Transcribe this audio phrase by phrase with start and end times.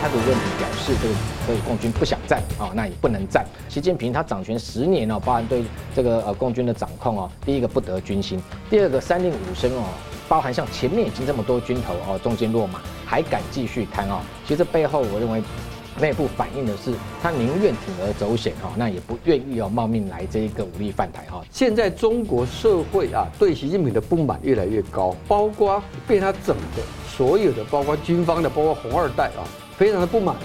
[0.00, 1.14] 他的问题表示这个
[1.46, 3.44] 所以共军不想战啊，那也不能战。
[3.68, 5.62] 习近平他掌权十年哦，包含对
[5.94, 9.84] 这个呃共军的掌控哦，第一个不得军心，第二个三令五申哦，
[10.28, 15.42] 包含像前面已经这么多军头哦中箭落马，还敢继续贪哦，其实背后我认为。
[16.00, 21.42] 内部反映的是，他宁愿铤而走险哈，那也不愿意哦冒命来这一个武力犯台哈。
[21.50, 29.44] 现在中国社会啊，对习近平的不满越来越高，包括被他整的所有的，包括军方的，包括红二代啊，
[29.80, 30.36] 非常的不满，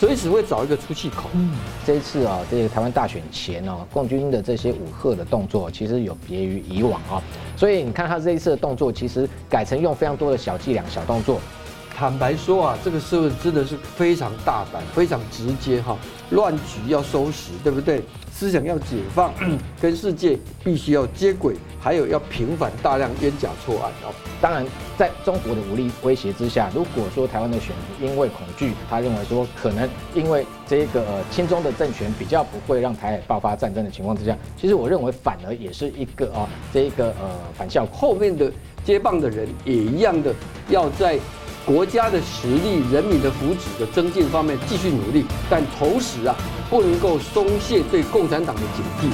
[0.00, 1.30] 随时会找一个出气口。
[1.34, 1.52] 嗯，
[1.86, 7.22] 这一次啊，这个台湾大选前哦，共军的这些武赫的动作，其实有别于以往啊，
[7.56, 11.40] 所以你看他这一次的动作，其实改成用非常多的小伎俩、小动作。
[11.96, 15.96] 坦白说啊，这个社会真的是非常大胆、非常直接哈。
[16.30, 18.02] 乱局要收拾，对不对？
[18.36, 19.32] 思想要解放，
[19.80, 24.12] 跟世界必须要接轨，还有要平反大量冤假错案哦。
[24.40, 24.66] 当然，
[24.98, 27.70] 在中国的武力威胁之下，如果说台湾的选
[28.00, 37.96] 民因为恐惧，他认为说可能因为这个呃亲中的政权比较不会让台海爆发战争的情况之下，其实我认为反而也是一个啊这一个呃反效果。
[37.96, 38.50] 后面的
[38.84, 40.34] 接棒的人也一样的
[40.68, 41.20] 要在。
[41.66, 46.36] 国家的实力、人民的福祉的增进方面继续努力，但同时啊，
[46.68, 49.10] 不能够松懈对共产党的警惕。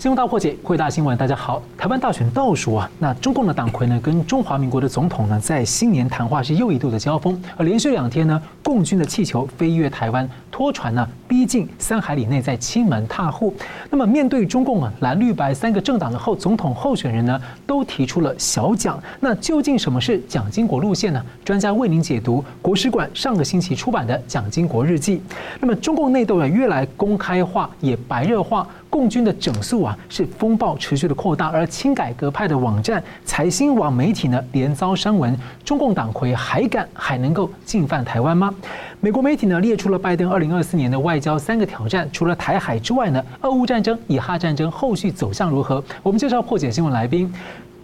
[0.00, 1.62] 新闻大破解，汇大新闻，大家好。
[1.76, 7.38] 台湾大选倒数啊，那中共的党魁呢，跟中华民国的总统呢，在新年谈话是又一度的交锋。
[7.54, 13.54] 而连续两天呢，共军的气球飞越台湾，拖船呢逼近三海里内，在亲门踏户。
[13.90, 18.98] 那么面对中共啊，蓝绿白三个政党的后总统候选人呢，都提出了小蒋。
[19.20, 21.22] 那究竟什么是蒋经国路线呢？
[21.44, 25.18] 专家为您解读国史馆上个星期出版的《蒋经国日记》。
[25.60, 28.66] 那么中共内斗啊，越来公开化，也白热化。
[28.90, 35.34] 共军的整肃啊，是风暴持续的扩大，而亲改革派的网站财新网媒体呢，连遭删文。
[35.64, 38.52] 中共党魁还敢还能够进犯台湾吗？
[38.98, 45.82] 美国媒体呢列出了拜登二零二四年的外交三个挑战，除了台海之外呢，俄乌战争、以哈战争后续走向如何？
[46.02, 47.32] 我们介绍破解新闻来宾，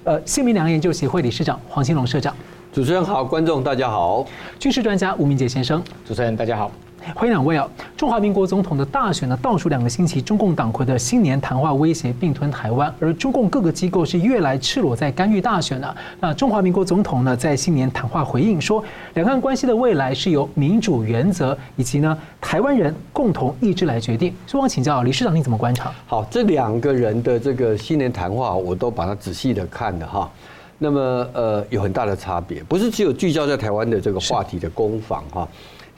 [0.03, 2.35] 呃，新民良研究协会理事长黄兴龙社长。
[2.73, 4.27] 主持人好，观众大家好。
[4.59, 5.83] 军事专家吴明杰先生。
[6.05, 6.71] 主持人大家好。
[7.15, 7.69] 欢迎两位啊！
[7.97, 15.95] 中华民国总统的大选呢，倒数两个星期，中共党魁的新年谈话威胁并吞台湾，而中共各个机构是越来赤裸在干预大选了。
[16.19, 18.83] 那中华民国总统呢，在新年谈话回应说，
[19.15, 24.35] 两岸关系的未来是由民主原则以及呢台湾人共同意志来决定。
[24.45, 25.93] 所以我请教李市长，你怎么观察？
[26.09, 30.29] 好，这两个人的这个新年谈话，我都把它仔细的看了哈。
[30.77, 31.01] 那么
[31.33, 35.49] 呃，有很大的差别，不是只有聚焦在台湾的这个话题的攻防哈。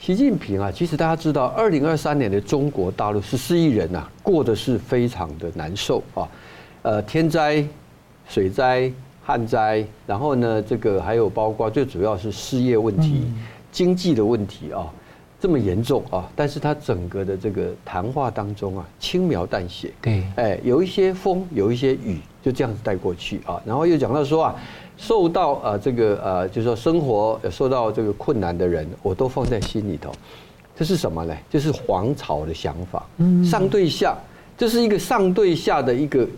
[0.00, 6.28] 习近平啊，其实大家知道，二零二三年的中国大陆十四亿人呐，过得是非常的难受啊。
[6.82, 7.66] 呃，天灾、
[8.28, 8.90] 水灾、
[9.24, 13.24] 旱灾，然后呢，这个还有包括最主要是失业问题、
[13.72, 14.86] 经济的问题啊，
[15.40, 16.30] 这么严重啊。
[16.36, 23.60] 但是他整个的这个谈话当中啊，轻描淡写，对，哎，有一些风，有一些雨，就这样子带过去啊。
[23.66, 24.54] 然后又讲到说啊。
[24.98, 30.12] 受到呃这个呃，就是说生活受到这个困难的人，我都放在心里头。
[30.76, 31.34] 这是什么呢？
[31.48, 33.06] 这是皇朝的想法。
[33.16, 34.16] 嗯，上对下，
[34.56, 36.28] 这是一个上对下的一个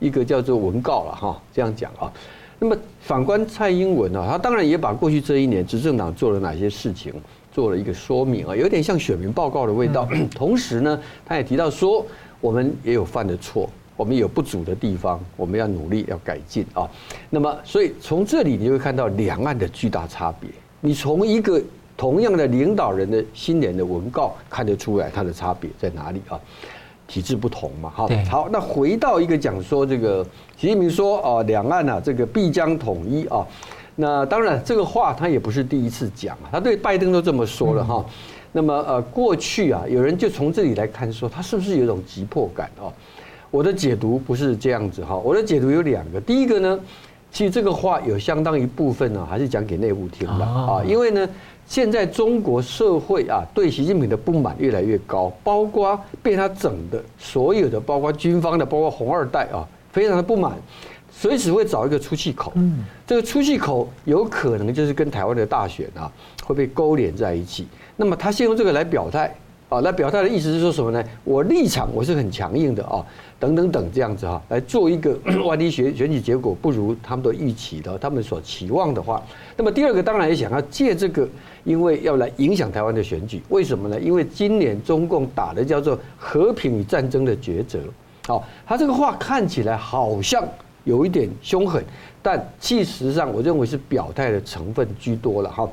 [0.00, 1.42] 一个叫做文告了哈。
[1.52, 2.10] 这样讲啊。
[2.58, 7.12] 那么反观蔡英文啊，他当然也把过去这一年执政党做了哪些事情
[7.52, 10.08] 做了一个说明啊，有点像选民报告的味道。
[10.34, 12.04] 同时呢，他也提到说，
[12.40, 13.68] 我们也有犯的错。
[13.96, 16.88] 我们有不足的地方，我们要努力要改进啊。
[17.30, 20.50] 那么，所以从这里你会看到两岸的巨大差别。
[20.80, 21.60] 你从一个
[21.96, 26.38] 同样的领导人的新年的文告看得出来，它的差别在哪里啊？
[27.08, 28.08] 体制不同嘛，哈。
[28.28, 30.22] 好，那回到一个讲说这个
[30.56, 33.46] 习近平说啊，两岸啊这个必将统一啊。
[33.94, 38.04] 那当然这个话他也不是第一次讲啊，他对拜登都这么说了哈。
[38.52, 42.92] 那么呃，过去啊，有人就从这里来看说，他是不是有一种急迫感啊？
[43.50, 46.20] 我的解读不是这样子哈，我的解读有两个。
[46.20, 46.78] 第一个呢，
[47.30, 50.82] 其实这个话有相当一部分呢，还是讲给内部听的啊。
[50.84, 51.28] 因为呢，
[51.66, 60.52] 现在中国社会啊，对习近平的不满越来越高，包括被他整的所有的，包括军方的，包括红二代啊，非常的不满，
[61.10, 62.52] 随时会找一个出气口。
[62.56, 66.10] 嗯，这个出气口有可能就是跟台湾的大选啊
[66.44, 67.66] 会被勾连在一起。
[67.96, 69.34] 那么他先用这个来表态
[69.68, 71.02] 啊，来表态的意思是说什么呢？
[71.24, 73.04] 我立场我是很强硬的啊。
[73.38, 79.22] 等等等这样子哈，来做一个 万一选选举结果不如他们的预期的，他们所期望的话，
[79.56, 81.28] 那么第二个当然也想要借这个，
[81.64, 84.00] 因为要来影响台湾的选举，为什么呢？
[84.00, 87.80] 因为今年中共打的叫做和平与战争的抉择，
[88.26, 90.42] 好，他这个话看起来好像
[90.84, 91.84] 有一点凶狠，
[92.22, 95.68] 但其实上我认为是表态的成分居多了哈。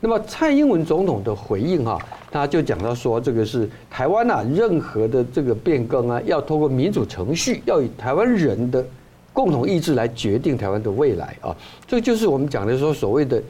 [0.00, 1.98] 那么蔡英文总统的回应哈，
[2.30, 8.84] 他就讲到说，这个是台湾啊，任何的这个变更啊，要通过民主程序，要以台湾人的
[9.32, 11.56] 共同意志来决定台湾的未来啊。
[11.86, 13.42] 这就是我们讲的说所谓的。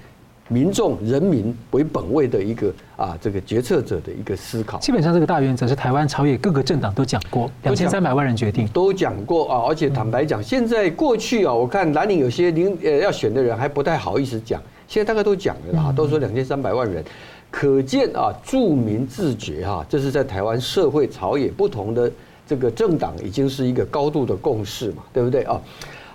[0.50, 4.78] 民众、人民为本位的一个啊，这个决策者的一个思考。
[4.78, 9.66] 基本上，这个大原则是台湾朝野各个政党都讲过，两千三百万人决定都讲过啊。
[9.68, 17.04] 而且坦白讲，现在过去啊，我看蓝领有些领呃要选的人还不太好意思讲，现在大概都讲了啦，都说两千三百万人，
[17.50, 22.10] 可见啊，著名自觉哈，这是在台湾社会朝野不同的
[22.46, 25.60] 这个政党已经是一个高度的共识嘛，对不对啊？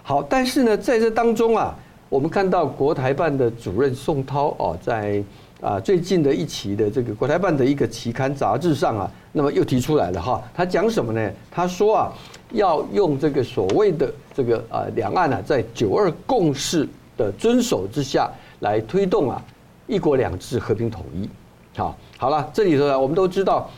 [0.01, 1.73] 好，但是呢，在这当中啊。
[2.09, 5.23] 我们看到国台办的主任宋涛哦，在
[5.59, 11.31] 啊最近的一期的这个国台办的一个期刊杂志上啊，那么又提出来了哈，他讲什么呢？
[11.49, 12.13] 他说啊，
[12.51, 16.87] 要用这个所谓的这个啊两岸啊，在九二共识
[17.17, 18.29] 的遵守之下
[18.63, 19.39] 来推动啊
[19.87, 21.29] 一国两制和平统一。
[21.75, 23.69] 好，好了，这里头呢，我们都知道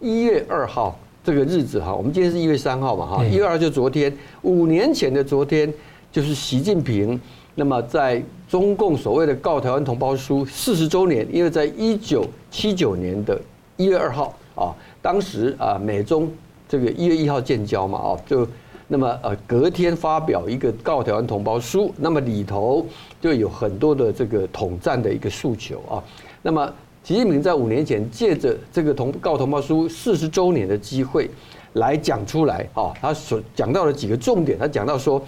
[0.00, 5.72] 一月二号这个日子哈，我们今天是一月三号嘛哈，一月二号就昨天，五年前的昨天
[6.10, 7.20] 就是习近平。
[7.56, 13.38] 那么，在中共所谓的《告台湾同胞书》四十周年，因为在一九七九年的
[13.76, 14.72] 一月二号啊，
[15.02, 16.30] 当时啊美中
[16.66, 18.46] 这个一月一号建交嘛啊，就
[18.86, 22.86] 那么呃隔天发表一个《告台湾同胞书》，那么里头
[23.20, 26.02] 就有很多的这个统战的一个诉求啊。
[26.42, 26.72] 那么
[27.04, 31.30] 习近平在五年前借着这个同《告同胞书》四十周年的机会
[31.74, 35.22] 来讲出来啊，他所讲到的几个重点，他讲到说。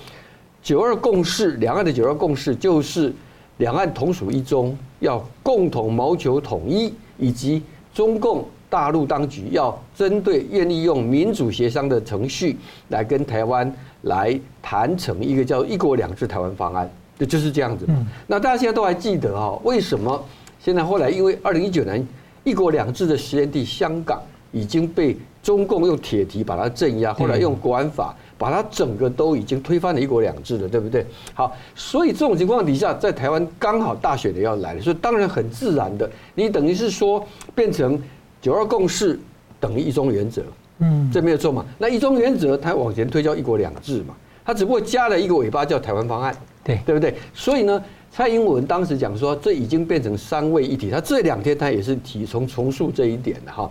[0.65, 3.13] 九二共识，两岸的九二共识就是
[3.57, 7.61] 两岸同属一中，要共同谋求统一，以及
[7.93, 12.57] 中共大陆当局要针对愿意用民主协商的程序
[12.91, 16.89] 来跟台湾来谈成一个叫“一国两制”台湾方案，
[17.25, 17.87] 就就是这样子。
[18.27, 19.53] 那大家现在都还记得啊？
[19.63, 20.23] 为什么
[20.61, 22.05] 现在后来因为二零一九年
[22.43, 24.21] “一国两制”的实验地香港
[24.51, 28.15] 已经被中共用铁蹄把它镇压，后来用国安法。
[28.39, 31.07] 把它整个都已经推翻了一国两制了，对不对？
[31.33, 37.25] 好，所以这种情况底下，在台湾刚好大选的要来了，所以当然很自然的，你等于是说
[37.55, 37.97] 变成
[38.41, 39.17] 九二共识
[39.61, 40.43] 等于一中原则，
[40.81, 41.65] 嗯，这没有错嘛？
[41.79, 47.15] 那一中原则它往前推叫一国两制嘛，它只不过加了一个尾巴叫台湾方案，对对不对？
[47.35, 53.71] 所以呢，蔡英文当时讲说，这已经变成三位一体，他这两天他也是提重重述这一点的哈，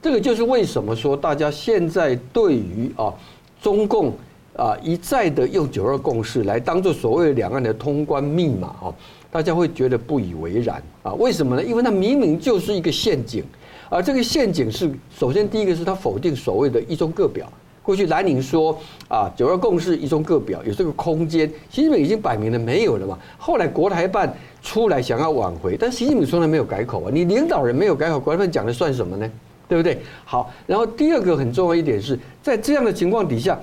[0.00, 3.12] 这个就是为什么说大家现在对于啊。
[3.58, 4.12] 中共
[4.54, 8.94] 啊一再的用九二共识来当做所谓两岸的通关密码啊，
[9.30, 11.12] 大家会觉得不以为然啊？
[11.14, 11.64] 为什么呢？
[11.64, 13.42] 因为它明明就是一个陷阱，
[13.88, 17.50] 而这个陷阱是首先第一个是他否定所谓的一中各表。
[17.86, 23.16] 过去蓝宁说啊九二共识一中各表有这个空间，习近平已经摆明了没有了嘛。
[23.38, 27.10] 后来国台办出来想要挽回，但习近平从来没有改口啊。
[27.14, 29.30] 你领导人没有改口，国台办讲的算什么呢？
[29.68, 30.00] 对不对？
[30.24, 33.56] 好，然后第二个很重要一点是在这样的情况底下，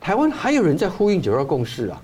[0.00, 2.02] 台湾还有人在呼应九二共识啊。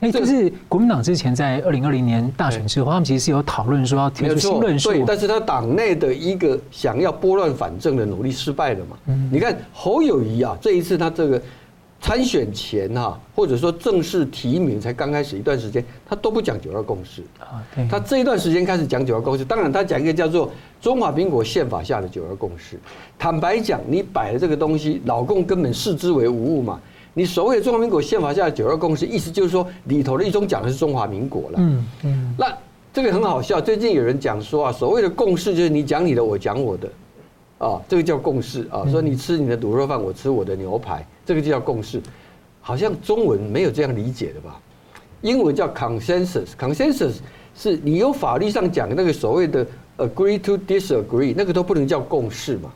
[0.00, 8.96] 哎，就是国民党之前在二零二零年大选之后，他们其实是有讨论说要提出新论述，对，但是他党内的一个想要拨乱反正的努力失败了嘛。
[9.06, 11.40] 嗯，你看侯友谊啊，这一次他这个。
[12.00, 17.60] 参选前哈，或者说正式提名才刚开始一段时间，他都不讲九二共识啊。
[17.90, 20.48] 他这一段时间开始讲九二共识，当然他讲一个叫做
[20.80, 22.78] 中华民国宪法下的九二共识。
[23.18, 26.78] 坦白讲，你摆的这个东西，老共根本视之为无物嘛。
[27.18, 31.54] 你所谓的中华民国宪法下的九二共识，意思就是说里头的一中讲的是中华民国了。
[31.56, 32.34] 嗯嗯。
[32.38, 32.56] 那
[32.92, 36.88] 这个很好笑，最近有人讲说啊，所谓的共识就是你讲你的，我讲我的。
[37.58, 38.86] 啊，这个叫共识啊！
[38.88, 42.00] 说你吃你的卤肉饭，我吃我的牛排，这个就叫共识。
[42.60, 44.60] 好像中文没有这样理解的吧？
[45.22, 47.14] 英文叫 consensus，consensus
[47.56, 52.70] 是你有法律上讲的那个所谓的 agree to disagree，那个都不能叫共识嘛。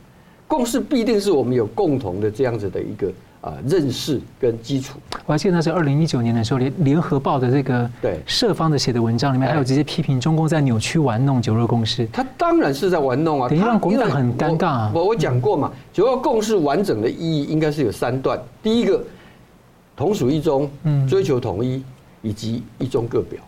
[0.48, 3.06] 共识必定是我们有共同的这样子的一个。
[3.42, 12.06] 啊，认识跟基础，我还记得那是二零一九年的时候，联联合报的这个对社方的写的文章里面，还有直接批评中共在扭曲玩弄九二共识。
[12.12, 14.92] 他当然是在玩弄啊，等于让国民党很尴尬啊。
[14.94, 19.04] 我我讲过嘛，九二共识完整的意义应该是有三段：第一个，
[19.96, 20.70] 同属一中，
[21.08, 21.82] 追求统一，
[22.22, 23.40] 以及一中各表。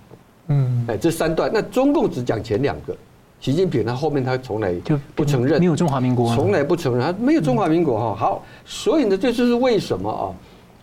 [0.48, 2.96] 嗯，哎，这三段，那中共只讲前两个。
[3.44, 8.14] 习近平他后面他从来就不承认，没有中华民国，从来不承认，他没有中华民国哈。
[8.14, 10.32] 好，所以呢，这就是为什么啊，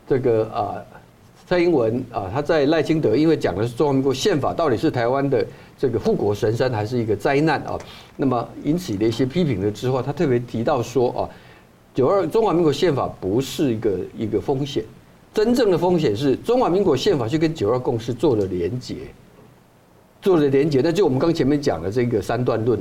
[0.08, 0.78] 这个啊，
[1.48, 5.44] 蔡英文啊，他在赖清德，因为讲的是中华民国宪法到底是台湾的
[5.76, 7.80] 这个护国神山还是一个灾难啊？
[8.16, 11.30] 那么引起的一些批评了之后，他特别提到说啊，
[11.96, 14.84] 九二中华民国宪法不是一个一个风险，
[15.34, 18.98] 真正的风险是中华民国宪法去跟九二共识做了连结，
[20.22, 22.80] 做了连结，那就我们刚前面讲的这个三段论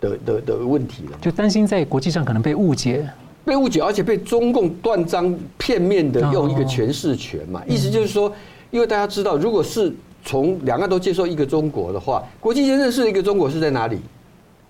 [0.00, 3.08] 的的的问题了，就担心在国际上可能被误解，
[3.44, 8.30] 被误解，而且被中共断章片面的用一个诠释权嘛，意思就是说，
[8.70, 9.92] 因为大家知道，如果是
[10.24, 13.98] 从两岸都接受一个中国的话，国际间认识一个中国是在哪里？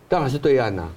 [0.09, 0.91] 当然是对岸呐、啊，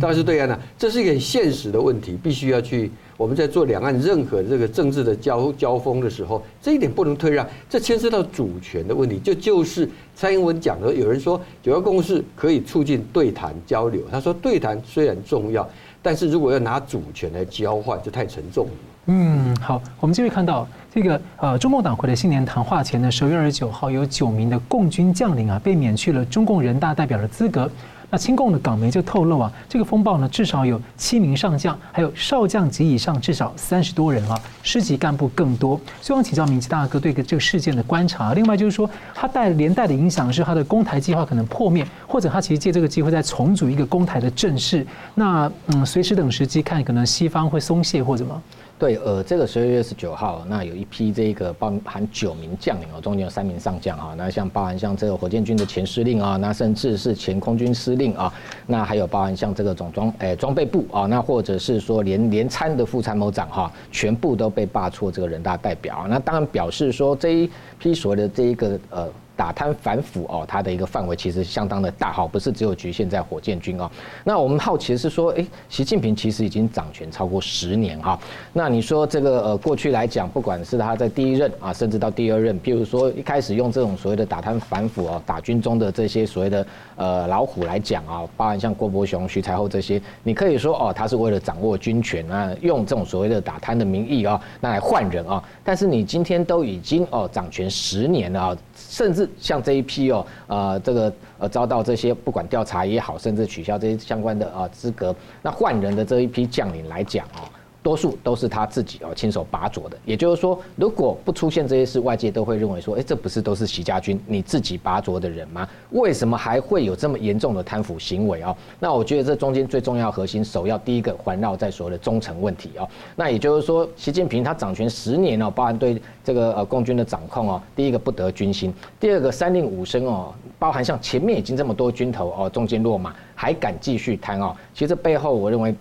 [0.00, 2.90] 当然是对岸呐、啊，这是一个很现实的问题，必须要去。
[3.16, 9.18] 我们在做两岸任何这个政治的交交锋的时候，这一点不能退让，这牵涉到主权的问题。
[9.18, 15.68] 就就是蔡英文讲的，有人说九二共识可以促进对谈交流，他说对谈虽然重要，
[16.02, 18.72] 但是如果要拿主权来交换，就太沉重了。
[19.06, 27.70] 嗯，好，我们就会看到这个呃，中共党魁的新年谈话前呢，十月二十九号有九名的共军将领啊被免去了中共人大代表的资格。
[28.10, 35.80] 那亲共的港媒就透露啊，这个风暴呢，至少有七名上将，还有少将级以上至少三十多人啊，师级干部更多。
[36.00, 38.34] 希望请教明基大哥对这个事件的观察。
[38.34, 44.86] 另外就是说，他带连带的影响是他的攻台计划可能破灭，或者他其实借这个机会再重组一个攻台的阵势。
[45.14, 48.42] 那嗯，随时等时机看，可能西方会松懈或者什么。
[48.76, 58.32] 对，呃，这个十二月十九号，那有一批这个包含九名将领哦，中间有三名上将哈，那像包含像这个火箭军的前司令啊，那甚至是前空军司令啊，
[58.66, 69.08] 那还有包含像这个总装诶装备部啊，那或者是说连连参的副参谋长哈，全部都被罢黜这个人大代表，那当然表示说这一批所谓的这一个呃。
[69.36, 73.90] 打贪反腐哦，它的一个范围其实相当的大哈，不是只有局限在火箭军哦。
[74.22, 78.18] 那我们好奇的是说，诶，习近平其实已经掌权超过十年哈。
[78.52, 95.42] 那你说这个呃，过去来讲，不管是他在第一任啊，甚至到第二任，譬如说一开始用这种所谓的打贪反腐哦，打军中的这些所谓的呃老虎来讲啊，包含像郭伯雄、徐才厚这些，你可以说哦，他是为了掌握军权啊，用这种所谓的打贪的名义啊，那来换人啊。
[95.64, 98.56] 但是你今天都已经哦掌权十年了啊。
[98.76, 107.48] 甚至像这一批哦，呃，这个呃遭到这些不管调查也好，甚至取消这些相关的啊资格，那换人的这一批将领来讲哦。
[107.84, 115.68] 多数都是他自己哦亲手拔擢的，也就是说，如果不出现这些事，外界都会认为说，哎，这不是都是习家军你自己拔擢的人吗？
[115.90, 118.56] 为什么还会有这么严重的贪腐行为啊？
[118.80, 122.88] 那我觉得这中间最重要核心，首要第一个环绕在所谓的忠诚问题哦。
[123.14, 135.74] 那也就是说，习近平他掌权十年哦，包含对这个呃共军的掌控哦，第一个不得军心，第二个三令五申哦，包含像前面已经这么多军头哦中间落马，还敢继续贪哦，其实背后我认为。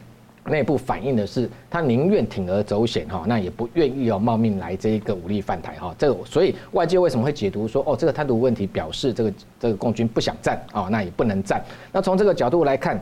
[0.45, 5.95] 内部反映的是，他宁愿铤而走险哈，那也不愿意要冒命来这一个武力犯台哈。
[5.97, 11.63] 这个，所以外界为什么会解读说，哦，这个贪渎问题表示这个这个共军不想战啊，那也不能战。
[11.93, 13.01] 那从这个角度来看，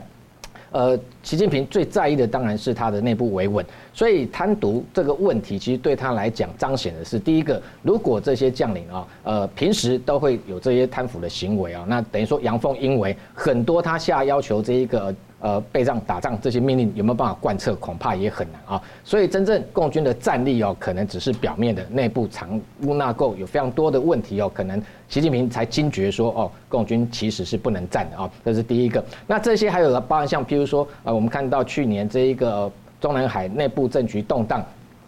[0.70, 3.66] 呃，习近平最在意的当然是他的内部维稳。
[3.92, 15.12] 所以贪渎这个问题，其实对他来讲彰显的是，第一个，如果这些将领啊，呃，平时都会有这些贪腐的行为啊，那等于说阳奉阴违，很多他下要求这一个。
[15.42, 18.82] 呃，备战打仗这些命令有没有办法贯彻，恐怕也很难啊。
[19.02, 24.48] 所以真正共军的战力哦，可能只是表面的，内部藏污纳垢有非常多的问题哦。
[24.54, 28.30] 可能习近平才惊觉说，哦，共军其实是不能战的啊。
[28.44, 29.04] 这是第一个。
[29.26, 32.70] 那这些还有包含像，譬如说，呃，我们看到去年这一个
[33.00, 34.64] 中南海内部政局动荡，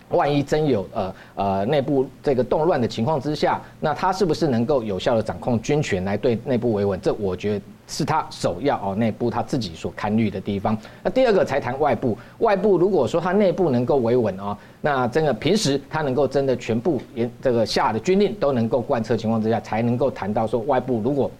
[0.08, 7.00] 万一真有呃呃内部这个动乱的情况之下，那他是不是能够有效的掌控军权来对内部维稳？
[7.00, 7.64] 这我觉得。
[7.86, 10.76] 是他首要哦，内部他自己所堪虑的地方。
[11.02, 21.30] 那第二个才谈外部，外部如果说他内部能够维稳哦，那真的平时他能够真的全部连这个下的军令都能够贯彻情况之下，才能够谈到说外部如果。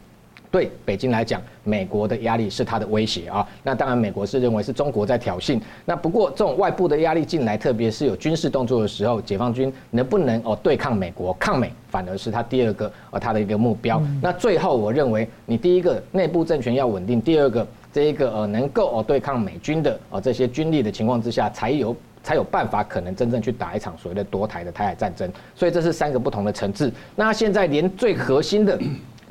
[0.55, 3.45] 对北京来讲，美国的压力是他的威胁啊。
[3.65, 5.61] 那当然，美国是认为是中国在挑衅。
[5.85, 14.01] 那不过，这种外部的压力进来，特别是有军事动作的时候，解放军能不能哦对抗美国、抗美，反而是他第二个呃他的一个目标。
[14.23, 25.29] 那最后，我认为你第一个内部政权要稳定，第二个这一个呃能够哦对抗美军的哦这些军力的情况之下，才有才有办法可能真正去打一场所谓的夺台的台海战争。
[25.57, 26.93] 所以这是三个不同的层次。
[27.17, 28.79] 那现在连最核心的。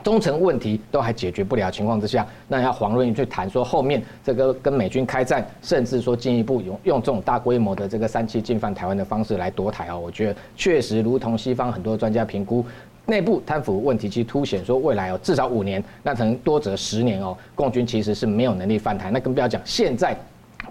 [0.03, 12.65] 忠诚问题都还解决不了情况之下，那要黄润去谈说后面这个跟美军开战，甚至说进一步用用这种大规模的这个三七进犯台湾的方式来夺台啊，我觉得确实如同西方很多专家评估，
[13.05, 20.15] 内部贪腐问题其实凸显说未来哦至少五年，那可能多则十年哦，共军其实是没有能力翻台，那更不要讲现在。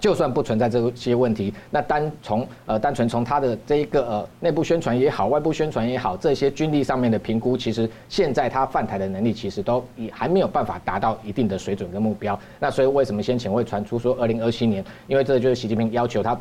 [0.03, 12.37] 就算不存在这些问题，那单从呃单纯从他的这一个呃内部宣传也好，外部宣传也好，这些军力上面的评估，其实现在他犯台的能力其实都也还没有办法达到一定的水准跟目标。
[12.59, 16.37] 那所以为什么先前会传出说二零二七年，因为这就是习近平要求他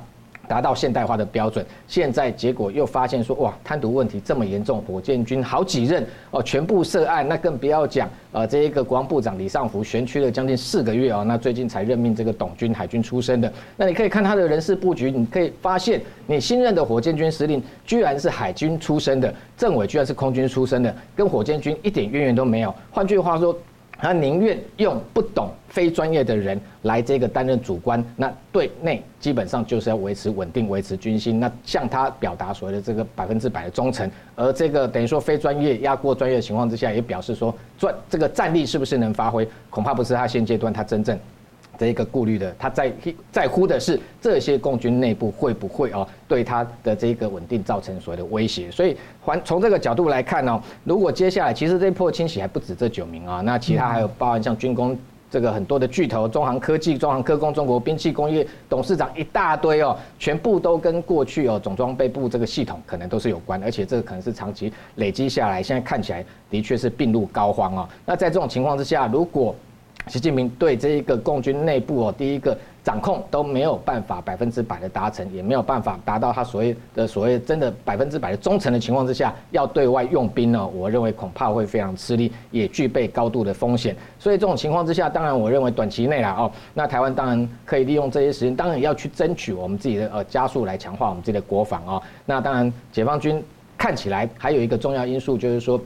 [0.49, 23.57] 达到现代化的标准，现在结果又发现说，哇，贪渎问题这么严重，火箭军好几任哦，全部涉案，那更不要讲，呃，这一个国防部长李尚福悬缺了将近四个月啊，那最近才任命这个董军，海军出身的，那你可以看他的人事布局，你可以发现，你新任的火箭军司令居然是海军出身的，政委居然是空军出身的，跟火箭军一点渊源都没有，换句话说。
[24.03, 41.17] 他宁愿用不懂、非专业的人来这个担任主官，那对内基本上就是要维持稳定、维持军心，那向他表达所谓的这个百分之百的忠诚，而这个等于说非专业压过专业的情况之下，也表示说专这个战力是不是能发挥，恐怕不是他现阶段他真正。
[41.83, 42.93] 的一个顾虑的，他在
[43.33, 54.97] 在乎的是这些共军内部会不会哦对他的这个稳定造成所谓的威胁，所以还从这个角度来看呢，如果接下来其实这一波清洗还不止这九名啊，那其他还有包含像军工
[55.29, 67.89] 这个很多的巨头，中航科技、中航科工、中国兵器工业董事长一大堆哦，全部都跟过去哦总装备部这个系统可能都是有关，而且这个可能是长期累积下来，现在看起来的确是病入膏肓啊。
[68.07, 69.55] 那在这种情况之下，如果
[70.09, 83.97] 习近平对这一个共军内部哦，第一个掌控都没有办法百分之百的达成，也没有办法达到他所谓的所谓真的百分之百的忠诚的情况之下，要对外用兵呢，我认为恐怕会非常吃力，也具备高度的风险。
[84.19, 92.03] 所以这种情况之下，当然我认为短期内啦哦，那台湾当然可以利用这些时间，当然要去争取我们自己的呃加速来强化我们自己的国防啊。
[92.27, 93.43] 那当然解放军
[93.79, 95.81] 看起来还有一个重要因素就是说。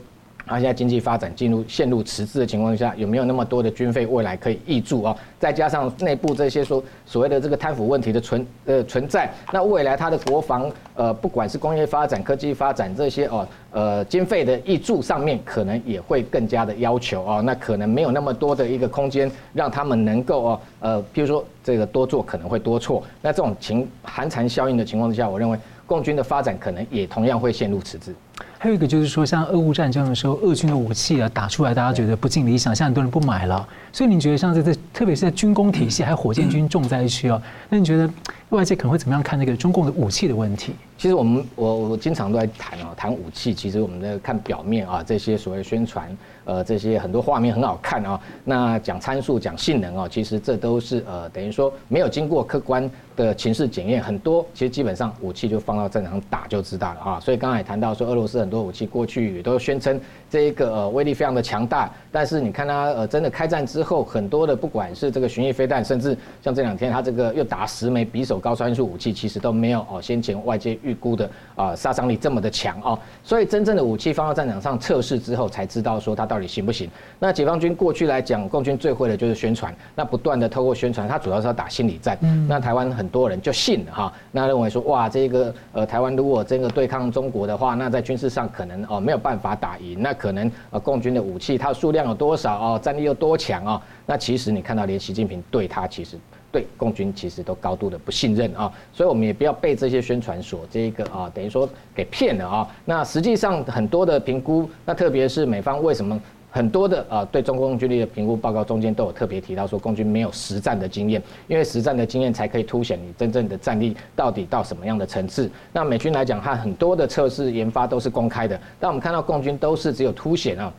[0.47, 5.15] 啊，现在经济发展进入陷入迟滞的情况下，有没有那么多的军费未来可以挹注啊？
[5.37, 28.15] 再加上内部这些说所谓的这个贪腐问题的存呃存在，那未来它的国防呃不管是工业发展、科技发展这些哦呃经费的挹注上面，可能也会更加的要求哦，那可能没有那么多的一个空间让他们能够哦呃，譬如说这个多做可能会多错，那这种情寒蝉效应的情况之下，我认为共军的发展可能也同样会陷入迟滞。
[28.59, 33.67] 还有一个就是说，像俄乌战争的时候，俄军的武器啊打出来，大家觉得不尽理想，现在很多人不买了。
[33.91, 38.09] 所以你觉得像在这，特别是在军工体系还有火箭军重灾区哦，那你觉得
[38.49, 40.73] 外界可能会怎么样看那个中共的武器的问题？
[40.97, 57.19] 其实我们我我经常都在谈啊，谈武器，其实我们在看表面啊，这些所谓宣传，呃，这些很多画面很好看啊，那讲参数讲性能啊，其实这都是呃等于说没有经过客观的情势检验，很多其实基本上武器就放到战场上打就知道了啊。
[57.19, 76.89] 所以刚才谈到说俄罗斯很多武器过去也都宣称这一个呃威力非常的强大，但是你看它呃真的开战之后，很多的不管是这个巡弋飞弹，甚至像这两天它这个又打十枚匕首高超音速武器，其实都没有哦先前外界预估的啊杀伤力这么的强哦，所以真正的武器放到战场上测试之后，才知道说它到底行不行。
[77.19, 82.17] 那解放军过去来讲，共军最会的就是宣传，那不断的透过宣传，它主要是要打心理战。
[82.47, 96.17] 那台湾很多人就信了哈，那认为说哇，这个呃台湾如果真的对抗中国的话，那在军事上可能哦没有办法打赢，那可能呃共军的武器它数量有多少哦，战力有多强哦，那其实你看到连习近平对他其实。
[96.51, 102.67] 对共军其实都高度的不信任啊，所以我们也不要被这些宣传所这一个啊，等于说给骗了啊。
[102.85, 115.51] 那实际上很多的评估，那特别是美方为什么很多的啊对中共军力的评估报告中间都有特别提到说共军没有实战的经验，因为实战的经验才可以凸显你真正的战力到底到什么样的层次。
[115.73, 120.73] 那美军来讲，它很多的测试研发都是公开的，但我们看到共军都是只有凸显啊。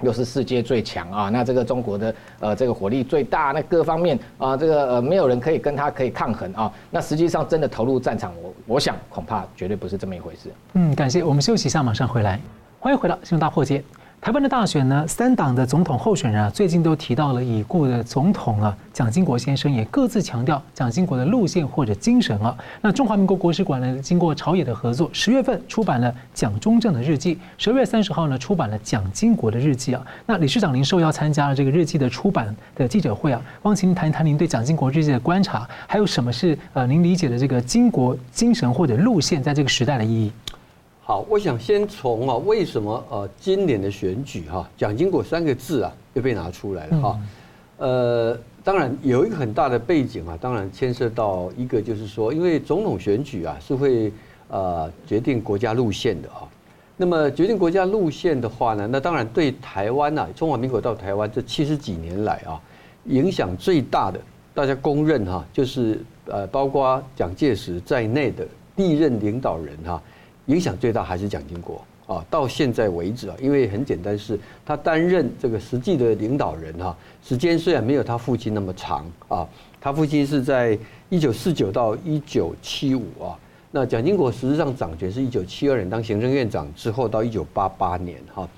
[0.00, 6.72] 又是世界最强啊，那这个中国的呃这个火力最大，那各方面啊这个呃没有人可以跟他可以抗衡啊。
[6.90, 10.50] 那实际上真的投入战场，我我想恐怕绝对不是这么一回事。
[10.72, 12.40] 嗯，感谢，我们休息一下，马上回来。
[12.80, 13.84] 欢迎回到新闻大破解。
[14.22, 22.56] 台湾的大选呢，三党的总统候选人啊，最近都提到了已故的总统啊，蒋经国先生，也各自强调蒋经国的路线或者精神啊。
[22.80, 30.00] 那中华民国国史馆呢，经过朝野的合作，十月份出版了蒋中正的日记，十二月三十号呢，出版了蒋经国的日记啊。
[30.24, 40.32] 那理事长您受邀参加了这个日记的出版的记者会啊，汪请您谈一谈您对蒋经国日记的观察，还有什么是呃您理解的这个经国精神或者路线在这个时代的意义？
[41.04, 47.20] 好，我想先从啊，为什么呃今年的选举哈，蒋经国三个字啊又被拿出来了哈？
[47.78, 54.12] 呃，当然有一个很大的背景啊，当然牵涉到一个就是说，因为总统选举啊是会
[54.46, 56.46] 呃决定国家路线的啊。
[56.96, 62.60] 那么决定国家路线的话呢，那当然对台湾呐，中华民国到台湾这七十几年来啊，
[63.06, 64.20] 影响最大的，
[64.54, 70.00] 大家公认哈，就是呃包括蒋介石在内的历任领导人哈。
[70.46, 79.46] 影响最大还是蒋经国啊，到现在为止啊，因为很简单是，他担任这个实际的领导人哈，时间虽然没有他父亲那么长啊，
[79.80, 80.76] 他父亲是在
[81.08, 83.38] 一九四九到一九七五啊，
[83.70, 88.48] 那蒋经国实际上掌权是一九七二年当行政院长之后到一九八八年哈，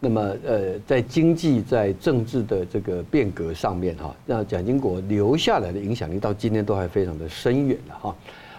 [0.00, 8.16] 那么呃，在经济在政治的这个变革上面哈，让蒋经国留下来的影响力到今天都还非常的深远的哈。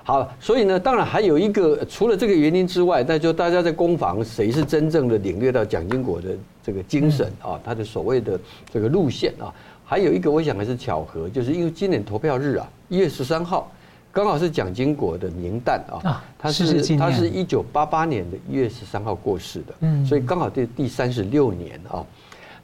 [0.07, 6.29] 好，所以呢，当然还有一个，除了这个原因之外，那就大家在攻防谁是真正的领略到蒋经国的
[6.63, 8.39] 这个精神啊，他的所谓的
[8.71, 13.69] 这个路线啊，还有一个我想还是巧合，就是因为今年投票日啊，一月十三号，
[14.09, 21.99] 刚好是蒋经国的冥诞啊，他是他是一九八八年的一月十三号过世的，嗯，所以刚好第第三十六年啊。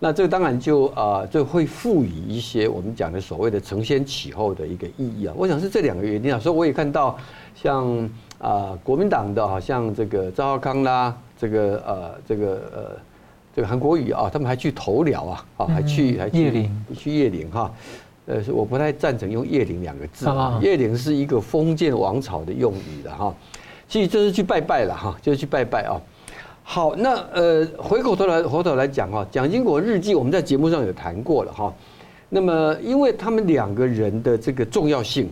[0.03, 5.33] 那这个当然就啊，就会赋予一些我们讲的所谓的承先启后的一个意义啊。
[5.37, 7.17] 我想是这两个原因啊，所以我也看到
[7.55, 7.87] 像
[8.37, 12.91] 啊国民党的好像这个赵浩康啦，这个呃这个呃
[13.55, 17.71] 这个韩国瑜啊，他们还去投辽啊，啊还去还去叶陵去叶陵哈，
[18.25, 23.33] 呃我不太赞成用叶陵两个字啊，叶陵是一个封建王朝的用语的哈，
[23.87, 25.95] 其实就是去拜拜了哈，就是去拜拜啊。
[26.65, 31.71] 好，那呃，回过头来，回头来讲哈，蒋经国日记我们在节目上有谈过了哈。
[32.29, 35.29] 那么，因为他们两个人的这个重要性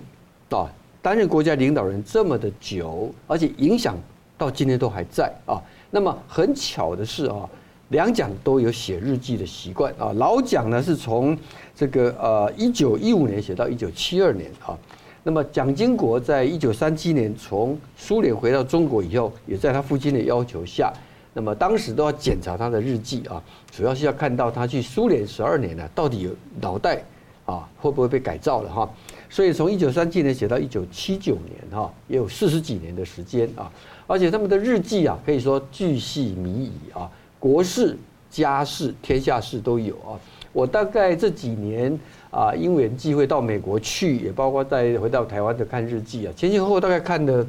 [0.50, 0.70] 啊，
[1.02, 3.98] 担任国家领导人这么的久，而且影响
[4.38, 5.58] 到今天都还在啊。
[5.90, 7.50] 那么很巧的是啊，
[7.90, 10.12] 两蒋都有写日记的习惯啊。
[10.18, 11.36] 老蒋呢是从
[11.74, 14.78] 这个呃一九一五年写到一九七二年啊。
[15.24, 20.92] 那么蒋经国在一九三七年从苏联回到中国以后，也在他父亲的要求下。
[21.34, 23.42] 那么当时都要检查他的日记啊，
[23.72, 27.02] 主要是要看到他去苏联十二年呢，到底有脑袋
[27.46, 28.90] 啊会不会被改造了哈？
[29.30, 33.72] 所以从一九三七年写到一九七九年哈，也有四十几年的时间啊。
[34.08, 37.98] 而且他们的日记啊，可以说巨细靡遗啊，国事、
[38.30, 40.20] 家事、天下事都有啊。
[40.52, 41.98] 我大概这几年
[42.30, 47.48] 啊，因缘机会到美国去，也包括再回到台湾的看日记啊，前前后后大概看的。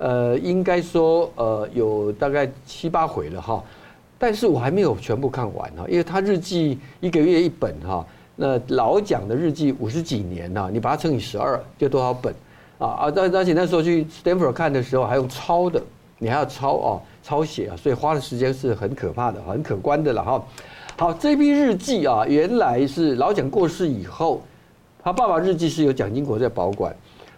[0.00, 3.62] 呃，应该说，呃，有大概七八回了哈，
[4.18, 8.02] 但是我还没有全部看完哈，因为他日记一个月一本哈，
[8.34, 12.34] 那老蒋的日记五十几年呐，你把它乘以十二，就多少本
[12.78, 12.88] 啊？
[12.88, 15.82] 啊，而而且那时候去 Stanford 看的时候还用抄的，
[16.18, 16.88] 你还要抄啊，
[17.22, 20.42] 抄写啊，所以花的时间是很可怕的，很可观的了哈。
[20.96, 24.40] 好，这批日记啊，原来是老蒋过世以后，
[25.02, 26.90] 他爸爸日记是由蒋经国在保管，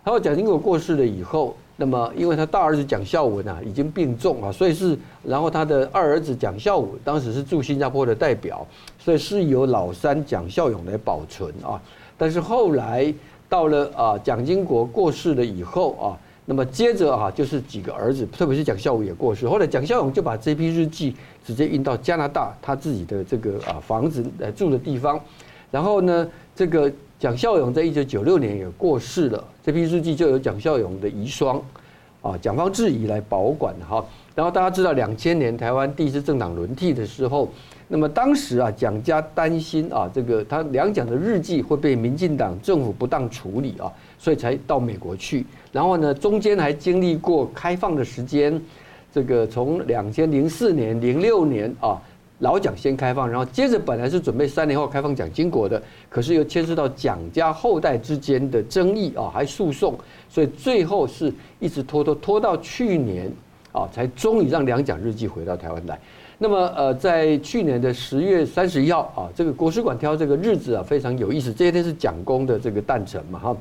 [0.05, 1.57] 然后蒋经国过世了以后。
[1.75, 8.65] 那么，因为他大儿子蒋孝文啊已经病重啊，所以是，然后他的二儿子蒋孝武当时是驻新加坡的代表，
[8.99, 11.81] 所以是由老三蒋孝勇来保存啊。
[12.17, 13.13] 但是后来
[13.49, 16.07] 到了啊蒋经国过世了以后啊，
[16.45, 25.19] 那么接着啊就是几个儿子，特别是蒋孝武也过世，后来蒋孝勇就把这批日记直接运到加拿大他自己的这个啊房子来住的地方，
[25.71, 26.93] 然后呢这个。
[27.23, 31.63] 蒋孝勇在一九九六年也过世了，这批日记就由蒋孝勇的遗孀
[32.21, 34.05] 啊蒋方智怡来保管哈。
[34.35, 37.49] 然后大家知道，两千年台湾第一次政党轮替的时候，
[37.87, 43.87] 那么当时啊蒋家担心啊这个他两蒋的日记会被民进党政府不当处理啊，
[44.19, 45.47] 所以才到美国去。
[45.71, 48.61] 然后呢，中间还经历过开放的时间，
[49.13, 52.03] 这个从两千零四年、零六年啊。
[52.43, 59.97] 老蒋先开放，然后接着本来是准备三年后开放蒋经国的，可是又牵涉到蒋家后代之间的争议啊，还诉讼，
[60.29, 63.31] 所以最后是一直拖拖拖到去年
[63.71, 65.97] 啊，才终于让两蒋日记回到台湾来。
[66.37, 73.57] 那么呃，在去年的十月三十一号啊，这个国史馆挑这个日子啊非常有意思，这一天是蒋公的这个诞辰嘛哈。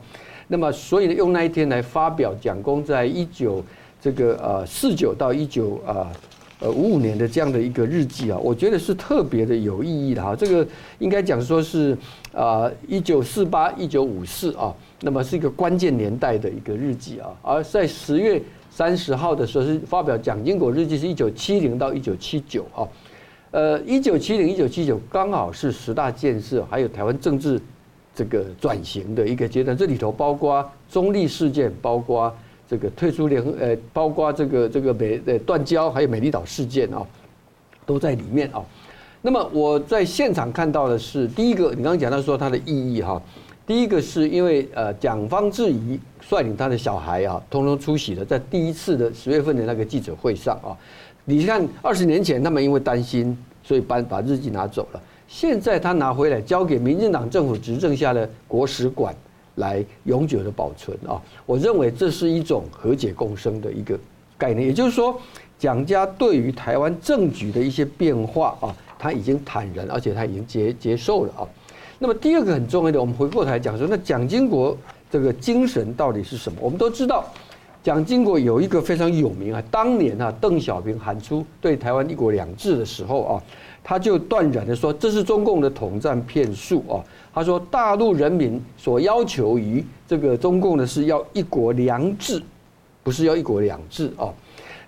[0.48, 3.64] 那么所以呢，用那一天来发表蒋公在一九
[4.02, 6.12] 这个呃四九到一九啊。
[6.62, 10.36] 呃，五五年的这样的一个日记啊，我觉得是特别的有意义的哈。
[10.36, 10.66] 这个
[11.00, 11.98] 应该讲说是
[12.32, 14.72] 啊，一九四八、一九五四啊，
[15.02, 17.34] 那么是一个关键年代的一个日记啊。
[17.42, 22.88] 而在十月三十号的时候是发表蒋经国日记，是一九七零到一九七九啊。
[23.50, 27.60] 呃，一九七零、一九七九刚好是十大建设还有台湾政治
[28.14, 32.32] 这个转型的一个阶段，这里头包括中立事件，包括。
[32.72, 37.06] 这个退出联，呃，包括这个这个美呃断交，还有美丽岛事件啊，
[37.86, 38.64] 都在里面啊。
[39.22, 43.22] 那么我在现场看到的是，第一个，你刚刚讲到说它的意义哈，
[43.68, 50.72] 第一个是因为呃蒋方智怡率领他的小孩啊，通通出席了，在第一次的十月份的那个记者会上啊。
[51.26, 59.14] 你看二十年前他们因为担心，所以把把日记拿走了，现在他拿回来交给民进党政府执政下的国史馆。
[59.56, 61.22] 来永久的保存啊！
[61.46, 64.00] 我认为这是一种和解共生的一个
[64.38, 65.20] 概念，也就是说，
[65.60, 71.48] 蒋家对于台湾政局的一些变化啊，他已经坦然，而且他已经接接受了啊。
[72.00, 74.76] 那么第二个很重要的，我们回过头来讲说，那蒋经国
[75.12, 76.58] 这个精神到底是什么？
[76.62, 77.26] 我们都知道，
[77.84, 83.44] 蒋经国有一个非常有名啊，当年啊，邓小平喊出对台湾一国两制的时候啊，
[83.84, 87.04] 他就断然的说，这是中共的统战骗术啊。
[87.34, 92.42] 他说，大陆人民所要求于这个中共的是要一国两制，
[93.04, 94.34] 不是要一国两制啊。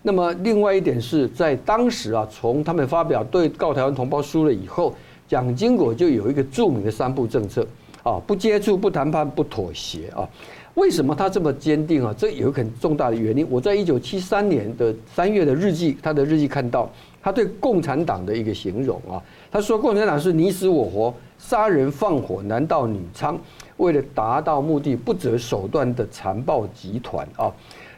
[0.02, 4.94] 那么另外一点是在当时啊，从他们发表对告台湾同胞书了以后。
[5.26, 7.66] 蒋经国就有一个著名的三不政策
[8.04, 10.30] 啊，不接触、不谈判、不妥协啊。
[10.76, 12.14] 为什么他这么坚定啊？
[12.16, 13.48] 这有很重大的原因。
[13.50, 16.88] 我在一九七三年的三月的日记，他的日记看到
[17.20, 19.18] 他对共产党的一个形容啊，
[19.50, 21.12] 他说共产党是你死我活、
[21.46, 23.36] 杀人放火、男盗女娼，
[23.76, 27.52] 为了达到目的不择手段的残暴集团啊。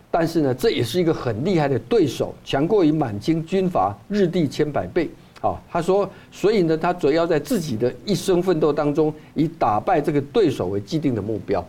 [0.09, 5.07] 但是呢，这也是一个很厉害的对手，强过于满清军阀日地千百倍。
[5.41, 11.63] 啊，他说，所以呢，他主要在自己的一生奋斗当中，以打败这个对手为既定的目标。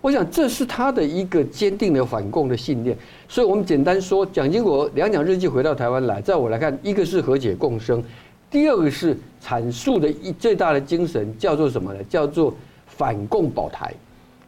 [0.00, 2.96] 我想，这是他的一个坚定的反共的信念。
[3.28, 8.02] 所以我们简单说，蒋经国两蒋日记回到台湾来，在我来看，一个是和解共生，
[8.50, 12.00] 第二个是阐述的一最大的精神叫做什么呢？
[12.08, 12.54] 叫做
[12.86, 13.92] 反共保台。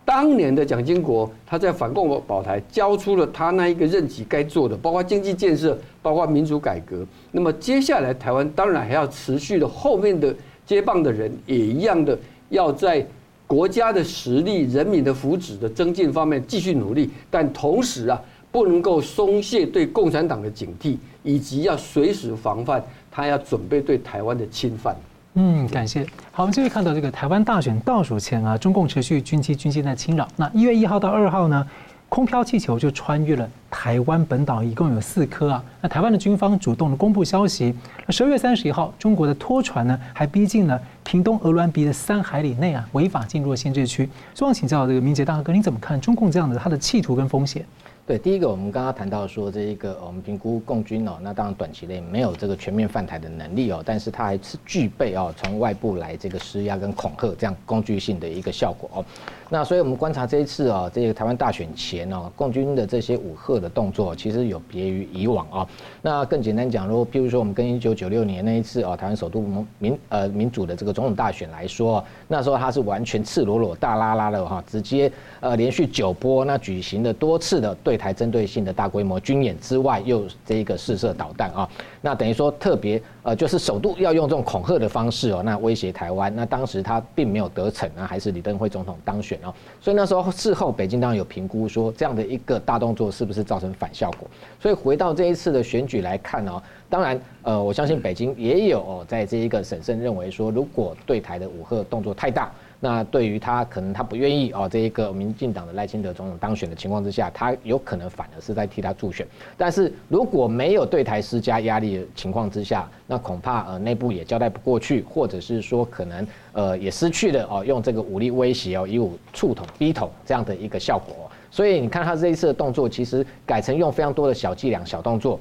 [0.04, 7.06] 当年的蒋经国，他在反共保台交出了他那一个任期该做的，包括经济建设，包括民主改革。
[7.30, 10.34] 那么接下来台湾当然还要持续的，后面的
[10.66, 13.06] 接棒的人也一样的，要在
[13.46, 24.96] 国家的实力、人民的福祉的增进方面继续努力，但同时啊，不能够松懈对共产党的警惕，以及要随时防范他要准备对台湾的侵犯。
[25.34, 26.04] 嗯，感谢。
[26.32, 30.26] 好，我们继续看到这个台湾大选倒数前啊，中共持续军机、军舰在侵扰。
[30.36, 31.66] 那一月一号到二号呢，
[32.08, 35.64] 空飘气球就穿越了台湾本岛，一共有四颗啊。
[35.80, 37.74] 那台湾的军方主动的公布消息。
[38.04, 44.08] 那十二月三十一号，中国的拖船呢，还逼近了屏东鹅銮鼻的三海里内啊，违法进入了限制区。
[44.34, 47.64] 希望请教这个明捷大哥，你怎么看中共这样的他的企图跟风险？
[48.06, 59.04] 对，第一个我们刚刚谈到说，这一个我们评估共军哦，那当然短期内没有这个全面犯台的能力哦，但是它还是具备哦，从外部来这个施压跟恐吓这样工具性的一个效果哦。
[59.48, 65.68] 那所以我们观察这一次啊，这个台湾大选前哦，共军的这些武吓的动作，其实有别于以往啊。
[66.02, 69.44] 那更简单讲，如果譬如说我们跟一九九六年那一次哦，台湾首都
[69.78, 81.68] 民呃民主的这个总统大选来说，那时候它是完全赤裸裸大拉拉的哈，直接呃连续九波那举行了多次的对台针对性的大规模军演之外，又这一个试射导弹啊，
[82.00, 86.34] 那等于说特别呃，就是首度要用这种恐吓的方式哦，那威胁台湾。
[86.34, 94.28] 那当时他并没有得逞啊，还是李登辉总统当选哦，所以那时候事后北京当然有评估说，这样的一个大动作是不是造成反效果。
[94.62, 102.52] 所以回到这一次的选举来看哦，当然呃，我相信北京也有哦在这一个审慎认为说，如果对台的武吓动作太大。
[102.82, 109.26] 那对于他可能他不愿意哦，这一个民进党的赖清德总统当选的情况之下，他有可能反而是在替他助选。
[109.54, 121.29] 但是如果没有对台施加压力的情况之下，那恐怕呃内部也交代不过去，或者是说可能呃也失去了哦用这个武力威胁哦以武促统逼统这样的一个效果。
[121.50, 125.38] 所以你看他这一次的动作，其实改成用非常多的小伎俩、小动作。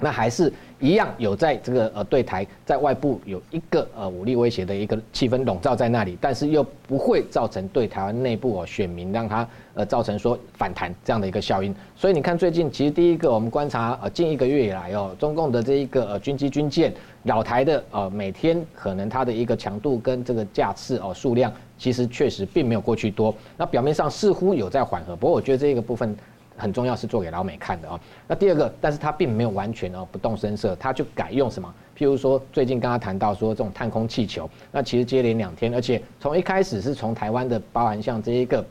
[0.00, 11.72] 那还是一样有在这个呃对台在外部有一个呃武力威胁的一个气氛笼罩在那里，但是又不会造成对台湾内部哦选民让他呃造成说反弹这样的一个效应。
[11.94, 23.34] 所以你看最近其实第一个我们观察呃近一个月以来哦，中共的这一个呃军机军舰扰台的呃每天可能它的一个强度跟这个架次哦数量，其实确实并没有过去多。
[23.56, 26.16] 那表面上似乎有在缓和，不过我觉得这个部分。
[26.56, 28.00] 很重要是做给老美看的啊。
[28.28, 31.68] 那第二个，但是它并没有完全哦不动声色，它就改用什么？
[31.98, 38.64] 譬如说最近刚刚谈到说这种探空气球，那其实接连两天，而且从一开始是从台湾的包含像这一个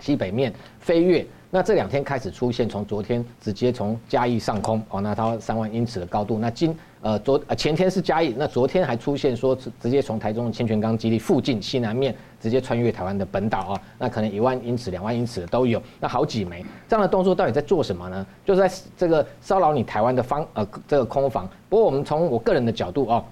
[0.00, 6.74] 西北面飞越，那这两天开始出现，从昨天直接从嘉义上空哦，那它三万英尺的高度，那今。
[7.06, 18.26] 呃，昨呃前天是嘉义，那昨天还出现说直接从台中的清泉岗基地附近西南面直接穿越台湾的本岛啊，那可能一万英尺、两万英尺的都有，那好几枚这样的动作到底在做什么呢？
[18.44, 21.48] 就是在这个骚扰你台湾的方呃这个空防。
[21.68, 23.24] 不过我们从我个人的角度哦，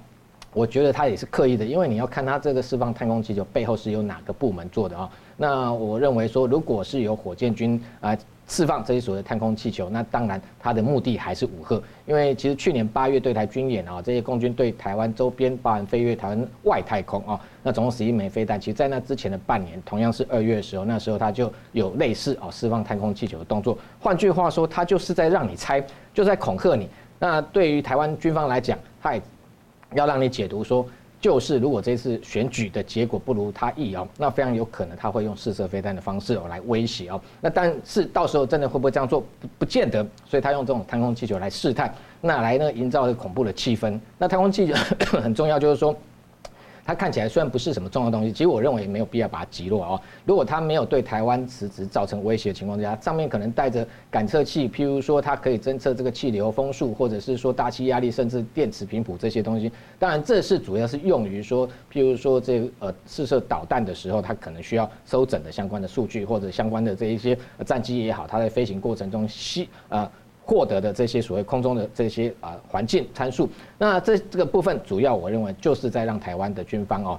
[0.53, 5.11] 我觉得他也是刻意的，因为你要看他这个释放探空气球背后是由哪个部门做的啊？
[5.37, 8.17] 那我认为说，如果是由火箭军啊。
[8.47, 18.61] 释放这些所谓的探空气球，那当然它的目的还是武吓，因为其实去年八月对台军演啊，这些共军对台湾周边包含飞越台湾外太空啊，那总共十一枚飞弹。
[18.61, 23.79] 其实，在那之前的半年，同样是二月的时候，那时候它就有类似啊释放探空气球的动作。
[23.99, 26.89] 换句话说，它就是在让你猜，就在恐吓你。
[27.19, 29.23] 那对于台湾军方来讲，他也
[29.95, 30.87] 要让你解读说。
[31.25, 37.19] 就是如果这次选举的结果不如他意哦，那非常有可能他会用试射飞弹的方式哦来威胁哦。
[37.41, 40.07] 那但是到时候真的会不会这样做，不不见得。
[40.27, 43.99] 所以他用这种太空气球来试探，那来呢营造一个恐怖的气氛。
[44.19, 44.75] 那太空气球
[45.19, 45.97] 很重要，就是说。
[46.85, 50.01] 它看起来虽然不是什么重要东西，其实我认为没有必要把它击落哦。
[50.27, 59.73] 如果它没有对台湾实质造成威胁的情况下，上面可能带着感测器，譬如说它可以侦测这个气流、风速，或者是说大气压力，甚至电磁频谱这些东西。
[59.99, 70.11] 当然，这是主要是用于说，譬如说这呃试射导弹的时候，它可能需要收整的相关的数据，或者相关的这一些战机也好，它在飞行过程中吸啊。
[70.47, 77.19] 获得的这些所谓空中的这些啊环境参数，那这这个部分主要我认为就是在让台湾的军方哦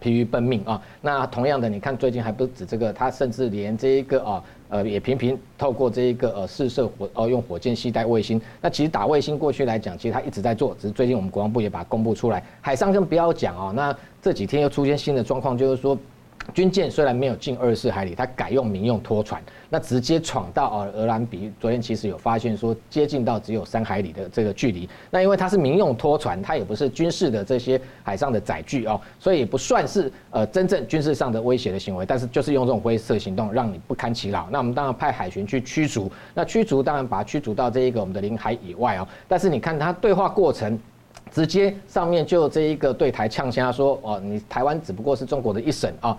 [0.00, 0.80] 疲于奔命啊。
[1.00, 8.40] 那同样的，你看最近还不止这个，他甚至连这一个啊呃也频频透过这一个呃试射火哦用火箭携带卫星。
[8.60, 12.40] 那其实打卫星过去来讲，其实他一直在做，只是最近我们国防部也把它公布出来。
[12.60, 15.98] 海上更不要讲啊，那这几天又出现新的状况，就是说。
[16.54, 21.52] 军舰虽然没有进二十四海里，它改用民用拖船，那直接闯到呃鹅銮鼻。
[21.60, 24.88] 昨天其实有发现说接近到只有三海里的这个距离。
[25.10, 32.04] 那因为它是民用拖船，它也不是军事的这些海上的载具哦，所以也不算是呃真正军事上的威胁的行为。
[32.04, 34.48] 但是就是用这种灰色行动让你不堪其扰。
[34.50, 36.10] 那我们当然派海巡去驱逐。
[36.34, 39.06] 那驱逐当然把它驱逐到这一个我们的领海以外哦。
[39.28, 40.76] 但是你看它对话过程。
[41.32, 46.16] 直接上面就这一个对台呛声说哦，你台湾只不过是中国的一省啊，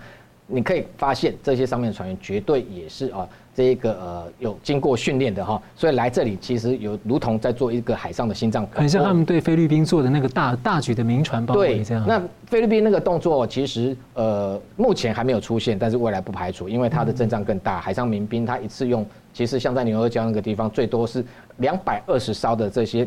[0.47, 12.05] 你可以发现这些上面的船员绝对也是啊，这一个呃有经过训练的哈，所以来这里其实有如同在做一个海上的心脏，很像他们对菲律宾做的那个大大举的民船包围这样。
[12.07, 21.23] 那菲律宾那个动作其实呃目前还没有出现，但是未来不排除，因为它的阵仗更大，海上民兵他一次用，其实像在牛二礁那个地方，最多是
[21.57, 23.05] 两百二十艘的这些。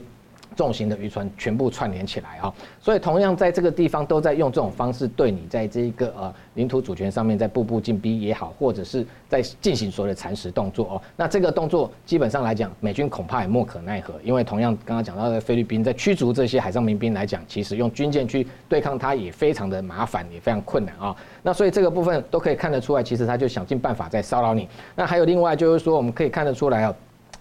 [0.57, 11.03] 重型的渔船全部串联起来啊，所以同样在这个地方都在用这种方式对你在这一个呃领土主权上面在步步进逼也好，或者是在进行所谓的蚕食动作哦。
[11.17, 21.17] 那这个动作基本上来讲，美军恐怕也莫可奈何，因为同样刚刚讲到的菲律宾在驱逐这些海上民兵来讲，其实用军舰去对抗它也非常的麻烦，也非常困难啊。
[21.43, 24.69] 那所以这个部分都可以看得出来，其实他就想尽办法在骚扰你。
[24.95, 26.95] 那还有另外就是说，我们可以看得出来哦，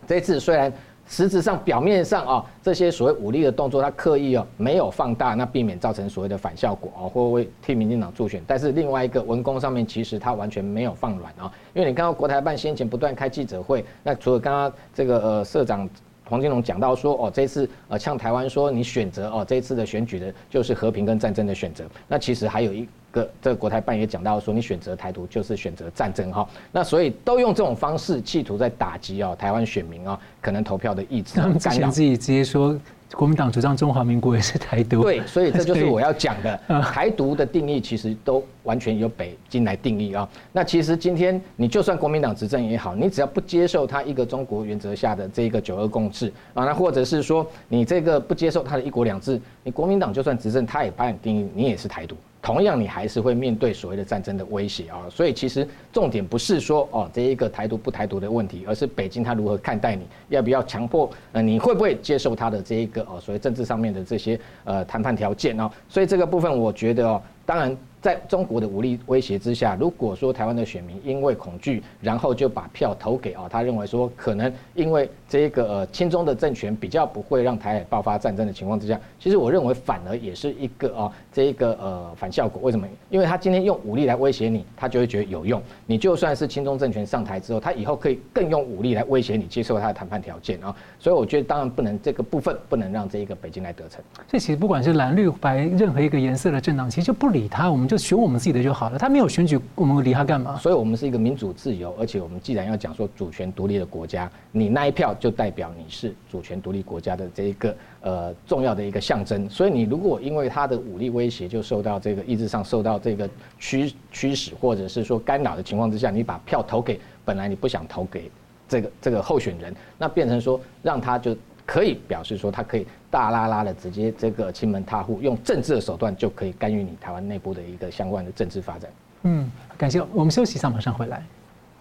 [0.08, 0.74] 这次虽然。
[1.08, 8.42] 实质上，表面上啊，这些所谓武力的动作，他刻意哦没有放大，那避免造成所谓的反效果啊，或为替民进党助选。
[8.48, 15.88] 但是另外一个文工上面，其实他完全没有放软啊，因为你看到国台办先前不断开记者会，那除了刚刚这个呃社长
[16.30, 22.88] 黄金龙讲到说哦，这次呃像台湾说你选择哦，这次的选举的就是和平跟战争的选择，那其实还有一。
[23.14, 31.36] 个这个国台办也讲到说，你选择台独就是选择战争哈，那所以都用这种方式企图在打击哦台湾选民啊可能投票的意志。
[31.40, 32.76] 他们之前自己直接说，
[33.14, 35.04] 国民党主张中华民国也是台独。
[35.04, 40.28] 对，所以这就是我要讲的，台独的定义其实都完全由北京来定义啊。
[40.52, 52.16] 那其实今天你就算国民党执政也好，你只要不接受他一个中国原则下的这个九二共识啊，那或者是说你这个不接受他的一国两制，你国民党就算执政，他也把你定义你也是台独。
[52.44, 67.76] 同样，你还是会面对所谓的战争的威胁啊，所以其实重点不是说哦这一个台独不台独的问题，而是北京他如何看待你，要不要强迫呃你会不会接受他的这一个哦所谓政治上面的这些呃谈判条件啊，所以这个部分我觉得哦，当然。
[68.04, 82.62] 在中国的武力威胁之下，如果说台湾的选民因为恐惧，然后就把票投给啊，他认为说可能因为这个呃亲中的政权比较不会让台海爆发战争的情况之下，其实我认为反而也是一个啊这一个呃反效果。
[82.62, 82.86] 为什么？
[83.10, 85.64] 因为他今天用武力来威胁你，他就会觉得有用。
[85.86, 90.76] 你就算是亲中政权上台之后，他以后可以更用武力来威胁你，接受他的谈判条件啊。
[91.00, 94.04] 所以我觉得当然不能这个部分不能让这一个北京来得逞。
[94.28, 97.98] 这其实不管是蓝绿白任何一个颜色的政党，其实就不理他，我们就。
[98.04, 100.58] 选我们自己的就好了，他没有选举，我们理他干嘛？
[100.58, 109.50] 所以，我们是一个民主自由，而且我们既然要讲说主权独立的国家，你那一票就代表你是主权独立国家的这一个呃重要的一个象征。
[109.50, 118.30] 所以，你如果因为他的武力威胁就受到这个意志上受到这个驱驱使，或者是说干扰的情况之下，你把票投给本来你不想投给
[118.68, 121.34] 这个这个候选人，那变成说让他就。
[121.66, 128.92] 可以表示说，他可以大拉拉的直接这个亲门踏户，用政治的手段就可以干预你台湾内部的一个相关的政治发展。
[129.24, 131.24] 嗯，感谢，我们休息一下，马上回来。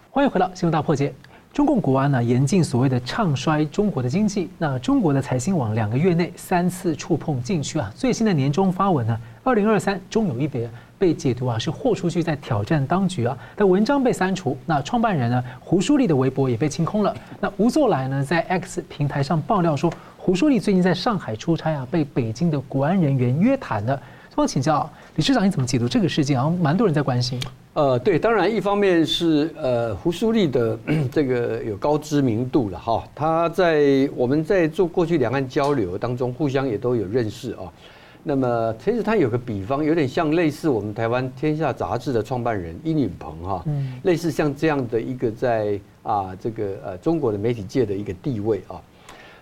[0.09, 1.13] 欢迎回到新闻大破解。
[1.51, 4.49] 中共国安呢严禁所谓的唱衰中国的经济。
[4.57, 10.69] 那中国的财新网两个月内三次触碰禁区啊，最新的年终发文呢，二零二三终有一别。
[11.03, 14.57] 被解读啊是豁出去在挑战当局啊，但文章被删除。
[14.65, 17.13] 那创办人呢胡舒立的微博也被清空了。
[17.41, 24.01] 那吴作来呢在 X 平台上爆料说，胡舒立最近在上海出差啊，被北京的国安人员约谈了。
[24.33, 26.39] 想请教理事长，你怎么解读这个事件？
[26.39, 27.37] 好像蛮多人在关心。
[27.73, 30.79] 呃，对，当然一方面是呃胡舒立的
[31.11, 37.67] 这个有高知名度了哈，他在我们在做过去两岸交流当中，互相也都有认识啊。
[38.23, 43.63] 那么其实他有个比方，有点像类似我们台湾《天下》杂志的创办人殷允鹏哈，
[44.03, 48.81] 类似像这样的一个在啊这个呃中国的媒体界的一个地位啊。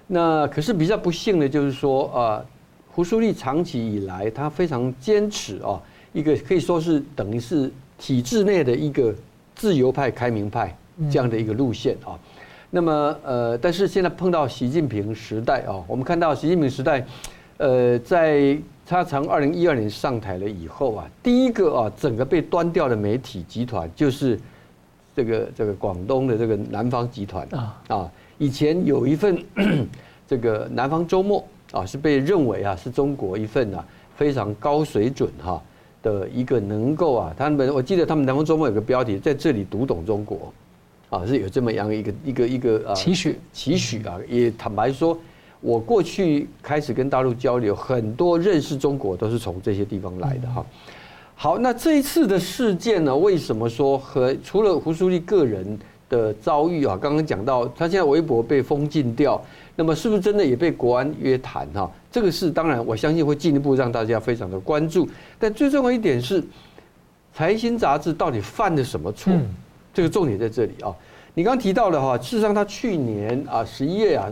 [0.08, 2.46] 那可是比较不幸的就是说啊。
[2.94, 9.16] 胡舒立长期以来，他非常坚持啊，一个可以说是等于是体制内的一个
[9.56, 10.78] 自由派、开明派
[11.10, 12.20] 这样的一个路线啊。
[12.70, 17.06] 那么呃，但是现在碰到习近平时代啊，我们看到习近平时代，
[17.62, 24.40] 呃，在他从二零一二年上台了以后啊，第一个啊，整个被端掉的媒体集团就是
[25.16, 29.38] 这个这个广东的这个南方集团啊啊，以前有一份
[30.28, 31.46] 这个南方周末。
[31.72, 33.82] 啊，是被认为啊，是中国一份啊
[34.18, 35.64] 非常高水准哈
[36.04, 40.52] 的一个能够啊，他们我记得他们南方周末有个标题，在这里读懂中国，
[41.10, 45.18] 啊是有这么样一个一个一个啊期许期许啊，也坦白说，
[45.62, 50.66] 我过去开始跟大陆交流，很多认识中国都是从这些地方来的哈。
[51.36, 59.42] 好，那这一次的事件呢，为什么说和除了胡书记个人的遭遇啊，刚刚讲到他现在微博被封禁掉。
[59.76, 61.90] 那么是不是真的也被国安约谈哈？
[62.12, 65.08] 这个事当然，我相信会进一步让大家非常的关注。
[65.40, 66.44] 但最重要一点是，
[67.34, 69.34] 财新杂志到底犯了什么错？
[69.94, 70.94] 这个重点在这里啊。
[71.34, 74.30] 你刚刚提到的哈，事实上他去年啊十一月啊，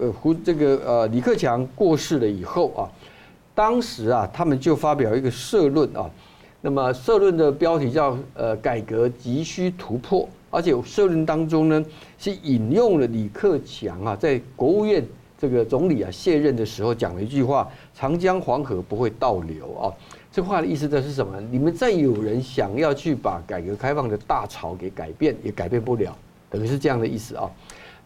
[0.00, 2.90] 呃胡这个呃李克强过世了以后啊，
[3.54, 6.10] 当时啊他们就发表一个社论啊。
[6.60, 10.28] 那么社论的标题叫呃改革急需突破。
[10.50, 11.84] 而且社论当中呢，
[12.18, 15.06] 是引用了李克强啊，在国务院
[15.38, 19.94] 这个总理啊卸任的时候讲了一句话：“长江黄河不会倒流啊。”
[20.32, 21.40] 这话的意思这是什么？
[21.52, 26.12] 你们再有人想要去把改革开放的大潮给改变，也改变不了，
[26.50, 27.48] 等于是这样的意思啊。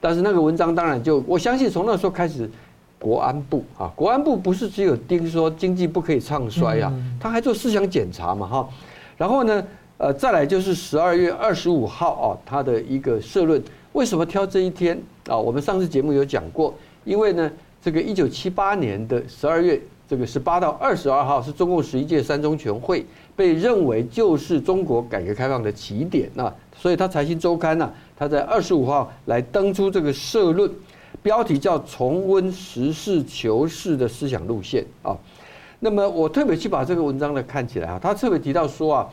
[0.01, 2.49] 但是那个文章当然就我相信从那时候开始，
[2.99, 8.69] 国安部啊，国安部不是只有盯说经济不可以唱衰啊，他还做思想检查嘛哈。
[9.17, 9.65] 然后呢？
[9.97, 15.37] 呃，再来就是十二月二十五号啊，他的一个社论，为什么挑这一天啊？
[15.37, 16.75] 我们上次节目有讲过，
[17.05, 17.49] 因为呢，
[17.81, 30.71] 这个一九七八年的十二月这个十八到二十二号是中共十一届三中全会，被认为就是中国改革开放的起点那，所以他财新周刊呢，他在二十五号来登出这个社论，
[31.23, 35.17] 标题叫“重温实事求是的思想路线”啊。
[35.81, 39.09] 那么我特别去把这个文章呢看起来啊，他特别提到说啊。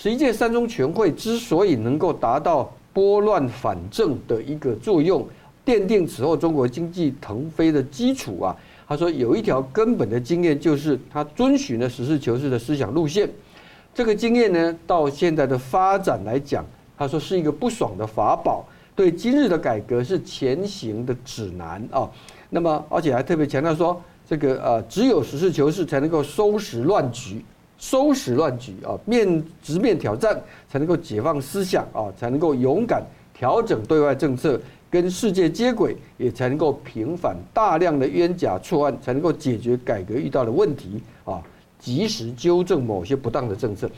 [0.00, 5.26] 十一届三中全会之所以能够达到拨乱反正的一个作用，
[5.66, 8.54] 奠定此后中国经济腾飞的基础啊，
[8.88, 13.28] 他说有一条根本的经验，就是他遵循了实事求是的思想路线。
[13.92, 16.64] 这个经验呢，到现在的发展来讲，
[16.96, 18.64] 他说是一个不爽的法宝，
[18.96, 22.08] 对今日的改革是前行的指南啊。
[22.48, 27.44] 那么，而且还特别强调说，这个呃，只有实事求是才能够收拾乱局。
[27.76, 34.60] 收拾乱局啊，面直面挑战，才能够解放思想啊，才能够勇敢调整对外政策，
[34.90, 41.42] 跟世界接轨，也才能够平反大量的冤假错案，才能够解决改革遇到的问题啊，
[41.78, 43.90] 及时纠正某些不当的政策。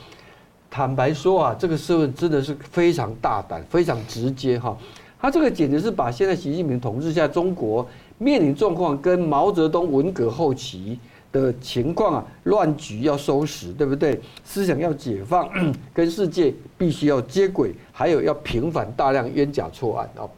[0.70, 4.76] 坦白说啊，这个社会真的是非常大胆，非常直接哈。
[5.20, 7.86] 他这个简直是把现在习近平统治下中国
[8.18, 10.98] 面临状况，跟毛泽东文革后期。
[11.32, 14.20] 的情况啊，乱局要收拾，对不对？
[14.42, 15.48] 思想要解放，
[15.94, 20.28] 跟世界必须要接轨，还有要平反大量冤假错案哦。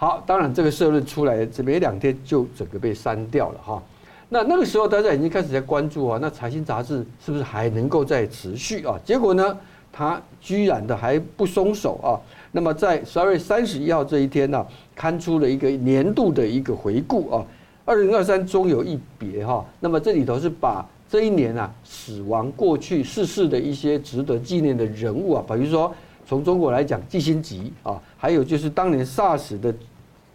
[0.00, 3.82] 好，当然这个社论出来，这没两天就整个被删掉了哈。
[4.28, 8.96] 那那个时候大家已经开始在关注啊，那财新杂志是不是还能够再持续啊？
[9.04, 9.58] 结果呢，
[9.90, 12.14] 他居然的还不松手啊。
[12.52, 17.44] 那么在十二月三十一号这一天呢，刊出了一个年度的一个回顾啊。
[17.84, 25.92] 二零二三终有一别哈，那么这里头是把这一年啊死亡过去逝世的一些值得纪念的人物啊，比如说
[26.28, 29.74] 从中国来讲季辛吉啊，还有就是当年 SARS 的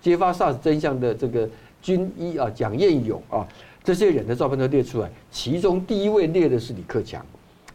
[0.02, 1.48] 揭发 SARS 真相的这个
[1.84, 3.48] 军医啊蒋彦勇啊，
[3.84, 7.24] 这些人的照片都列出来，其中第一位列的是李克强，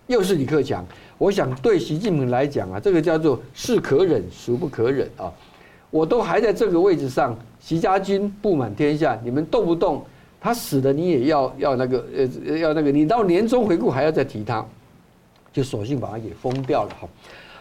[0.08, 0.84] 又是李克强，
[1.16, 5.32] 我想对习近平来讲啊，这个叫做是可忍孰不可忍啊。
[5.90, 10.04] 我都还在这个位置上，习家军布满天下，你们动不动
[10.40, 14.66] 他死了，你也要要那个呃要那个，你到年终回顾还要再提他，
[15.52, 16.90] 就索性把他给封掉了。
[17.00, 17.08] 哈，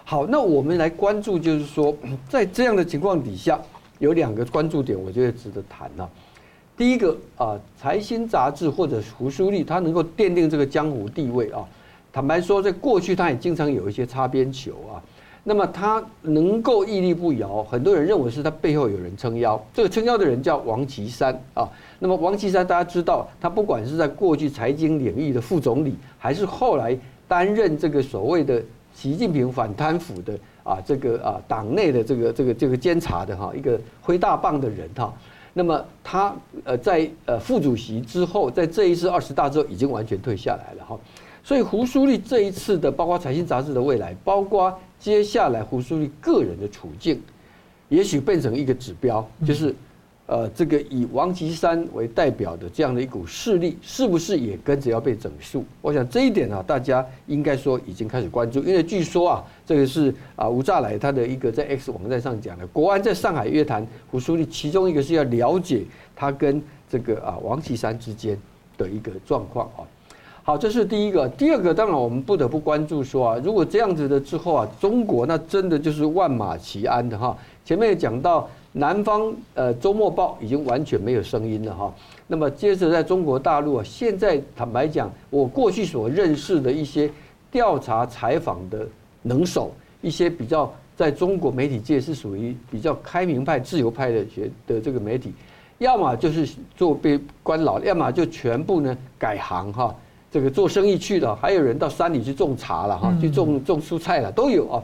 [0.09, 1.93] 好，那我们来关注，就是说，
[2.29, 3.59] 在这样的情况底下，
[3.99, 6.07] 有两个关注点，我觉得值得谈啊。
[6.77, 11.61] 第一个啊，财新杂志或者胡舒立，他能够奠定这个江湖地位啊。
[12.13, 15.03] 坦白说，在过去他也经常有一些擦边球啊。
[15.43, 19.61] 那么他能够屹立不摇，很多人认为是他背后有人撑腰。
[19.73, 21.67] 这个撑腰的人叫王岐山啊。
[21.99, 26.97] 那么王岐山大家知道，他不管是在过去财经领域的副总理，还是后来
[27.27, 28.63] 担任这个所谓的
[28.99, 30.33] 习近平反贪腐的
[30.63, 35.13] 啊这个啊党内的这个这个这个监察的哈一个挥大棒的人哈。
[35.53, 40.99] 那么他呃在呃副主席之后，在这一次二十大之后已经完全退下来了哈，
[41.43, 47.21] 所以胡舒立这一次的包括财新杂志的未来，包括接下来胡舒立个人的处境，
[47.89, 49.75] 也许变成一个指标，就是。
[50.27, 55.63] 呃，这个以王岐山为代表的这样的一股势力，是不是也跟着要被整肃？
[55.81, 68.37] 我想这一点啊，大家应该说已经开始关注，因为据说啊，这个是啊吴乍来他的一个在 X 网站上讲的，国安在上海约谈胡舒立，其中一个是要了解他跟这个啊王岐山之间
[68.77, 69.87] 的一个状况啊。
[70.43, 77.37] 好，这是第一个，第二个当然我们不得不关注说啊，如果这样子的之后啊，中国那真的就是万马齐喑的哈。
[77.63, 78.49] 前面也讲到。
[78.77, 81.91] 南方呃周末报已经完全没有声音了哈，
[82.27, 87.09] 那么接着在中国大陆啊，现在坦白讲，我过去所认识的一些
[87.49, 88.87] 调查采访的
[89.23, 89.71] 能手，
[90.03, 95.33] 一些比较在中国媒体界是属于比较开明派、自由派的学的这个媒体，
[95.79, 99.95] 要么就是做被关牢，要么就全部呢改行哈，
[100.31, 104.83] 这个做生意去了，还有人到山里去种茶了哈，去种种蔬菜了，都有啊。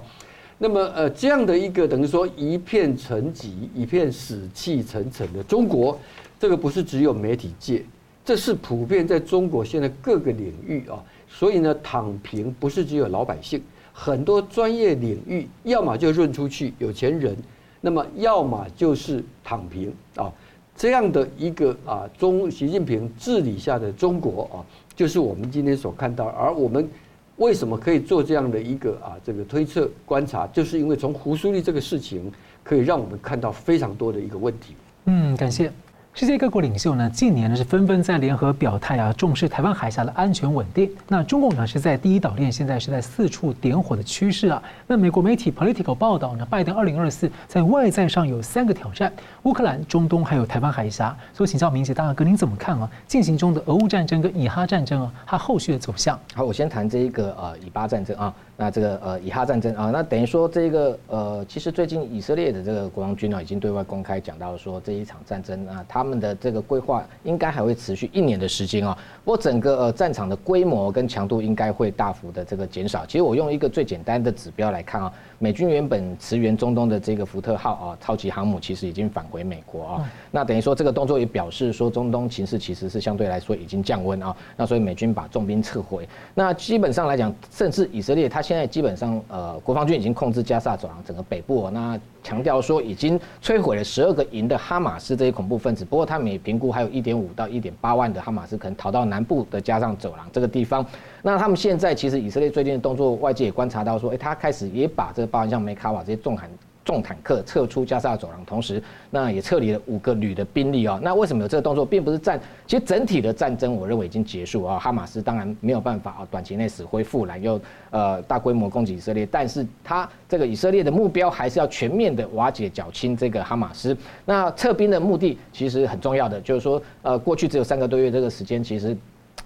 [0.63, 5.99] 那么，呃，这样的一个等于说一片沉寂、一片死气沉沉的中国，
[6.39, 7.83] 这个不是只有媒体界，
[8.23, 11.03] 这是普遍在中国现在各个领域啊。
[11.27, 13.61] 所以呢，躺平不是只有老百姓，
[13.91, 17.35] 很多专业领域要么就润出去有钱人，
[17.81, 20.31] 那么要么就是躺平啊。
[20.77, 24.63] 这样的一个啊，中习近平治理下的中国啊，
[24.95, 26.89] 就是我们今天所看到，而我们。
[27.37, 30.45] 为什么可以做这样的一个啊这个推测观察？
[30.47, 32.31] 就是因为从胡舒立这个事情，
[32.63, 34.75] 可以让我们看到非常多的一个问题。
[35.05, 35.71] 嗯，感谢。
[36.15, 40.87] 世界各国领袖呢，近年呢是纷纷在联合表态啊，重视台湾海峡的安全稳定。
[41.07, 44.61] 那中共呢是在第一岛链，现在是在四处点火的趋势啊。
[44.85, 49.11] 那美国媒体 Political 报道呢，拜登二零二四在外在上有三个挑战：
[49.41, 51.17] 乌克兰、中东还有台湾海峡。
[51.33, 52.87] 所以请教明捷大哥，您怎么看啊？
[53.07, 56.19] 进行中的俄乌战争跟以哈战争啊，它后续的走向？
[56.35, 58.31] 好，我先谈这一个呃以巴战争啊。
[58.55, 68.97] 那这个呃以哈战争啊，那等于说这个呃，其实最近以色列的这个国防军呢，已经对外公开讲到说，这一场战争啊，他们的这个规划应该还会持续一年的时间啊。
[69.23, 73.05] 不过整个呃战场的规模跟强度应该会大幅的这个减少。
[73.05, 80.09] 其实我用一个最简单的指标来看啊，美军原本驰援中东的这个福特号啊超级航母，其实已经返回美国啊。
[80.31, 84.33] 那等于说这个动作也表示说，中东情势其实是相对来说已经降温啊。
[84.55, 86.07] 那所以美军把重兵撤回。
[86.33, 91.69] 那基本上来讲，甚至以色列它现在基本上，呃，国防军已经控制加萨走廊整个北部。
[91.71, 95.83] 那强调说，已经摧毁了十二个营的哈马斯这些恐怖分子。
[95.83, 100.85] 不过，他们也评估还有一点五到一点八万的哈马斯可能逃到南部的加上走廊这个地方。
[101.25, 106.49] 那他们现在其实以色列最近的动作，外界也观察到说，哎，他开始也把这个包含像梅卡瓦这些重坦
[106.83, 110.99] 重坦克撤出加沙走廊，同时那也撤离了五个旅的兵力啊。
[111.01, 111.85] 那为什么有这个动作？
[111.85, 114.77] 并不是战，其实整体的战争我认为已经结束啊。
[114.77, 117.57] 哈马斯当然没有办法啊，短期内死灰复燃又
[117.91, 123.95] 呃大规模攻击以色列，但是他这个以色列的目标还是要全面的瓦解剿清这个哈马斯。
[124.25, 128.93] 那撤兵的目的其实很重要的，就是说呃过去只有三个多月这个时间，其实。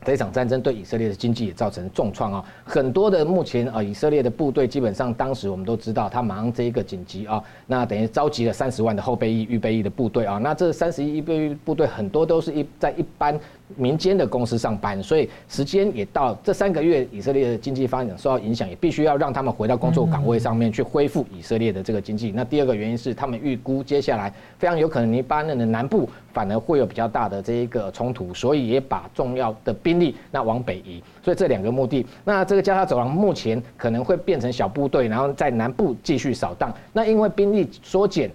[0.06, 2.46] 这场战争对以色列的经济也造成重创啊！
[2.64, 10.38] 很多的目前啊，以色列的部队基本上当时我们都知道，他马上这一个紧急啊，那等于召集了三十万的后备役、预备役的部队啊。
[10.38, 13.38] 那这三十一预备役部队很多都是一在一般
[13.76, 22.32] 民间的公司上班，所以时间也到这三个月，以色列的经济发展受到影响，也必须要让他们回到工作岗位上面去恢复以色列的这个经济。
[22.32, 31.02] 那第二个原因是他们预估接下来非常有可能黎巴嫩的南部反而会有比较大的这一个冲突，所以也把重要的兵力那往北移。
[31.24, 36.74] 所以这两个目的，那这个加沙走廊目前可能会变成小部队，然后在南部继续扫荡。
[36.94, 38.30] 那因为兵力缩减。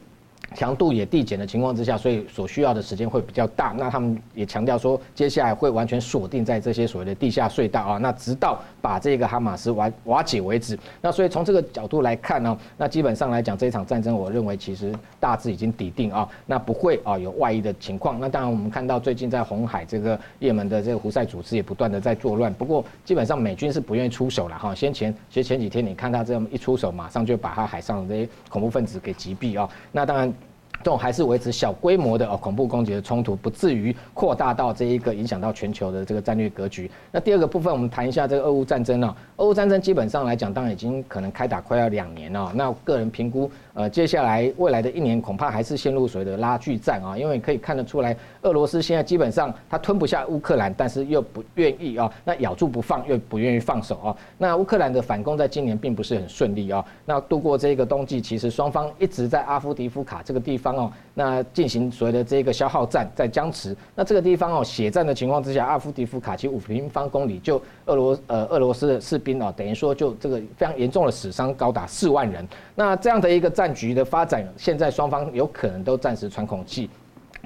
[0.53, 3.75] 强度也递减的情况之下，所以所需要的时间会比较大。
[3.77, 10.79] 那他们也强调说，接下来会完全锁定在这些所谓的地下隧道啊，那直到把这个哈马斯瓦瓦解为止。
[11.01, 18.21] 那所以从这个角度来看呢，那基本上来讲，这一场战争，我认为其实大致已经底定啊，那不会啊有外溢的情况。
[18.21, 24.75] 那当然，我们看到最近在红海这个也门的这个胡塞组织也不断的在作乱，不过基本上美军是不愿意出手了哈。
[24.75, 29.69] 先前其实前几天你看他这么一出手，马上就把他海上的这些恐怖分子给击毙啊。
[29.91, 30.33] 那当然。
[30.79, 36.91] 这种还是维持小规模的哦恐怖攻击的冲突，不至于扩大到这一个影响到全球的这个战略格局。
[37.13, 39.17] 那第二个部分，我们谈一下这个俄乌战争啊。
[39.37, 42.53] 俄乌战争基本上来讲，当然已经可能开打快要两年了。
[42.55, 54.17] 那个人评估，呃，接下来未来的一年恐怕还是陷入所谓的拉锯战啊，因为可以看得出来，俄罗斯现在基本上它吞不下乌克兰，但是又不愿意啊，那咬住不放，又不愿意放手啊。
[54.37, 56.85] 那乌克兰的反攻在今年并不是很顺利啊。
[57.07, 63.77] 那度过这个冬季，其实双方一直在阿夫迪夫卡这个地方哦，那进行所谓的这个消耗战，在僵持。
[63.95, 72.47] 那这个地方哦，血战的情况之下，阿夫迪夫卡其五平方公里就俄罗呃俄罗斯的士兵哦，等于说就这个非常严重的死伤高达四万人。
[72.75, 76.89] 那这样的一个战局的发展，现在双方有可能都暂时喘口气。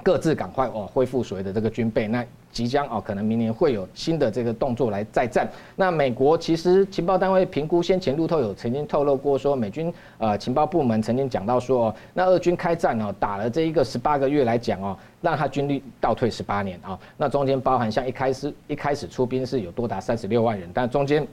[0.07, 2.07] 各自赶快哦，恢复所谓的这个军备。
[2.07, 5.51] 那即将哦，可能明年会有新的这个动作来再战。
[5.75, 16.97] 那美国其实情报单位评估，先前路透有曾经透露过说，美军呃情报部门曾经讲到说，那俄军开战哦，打了这一个十八个月来讲哦，让他军力倒退十八年啊。
[17.17, 21.27] 那中间包含像一开始一开始出兵是有多达三十六万人，但中间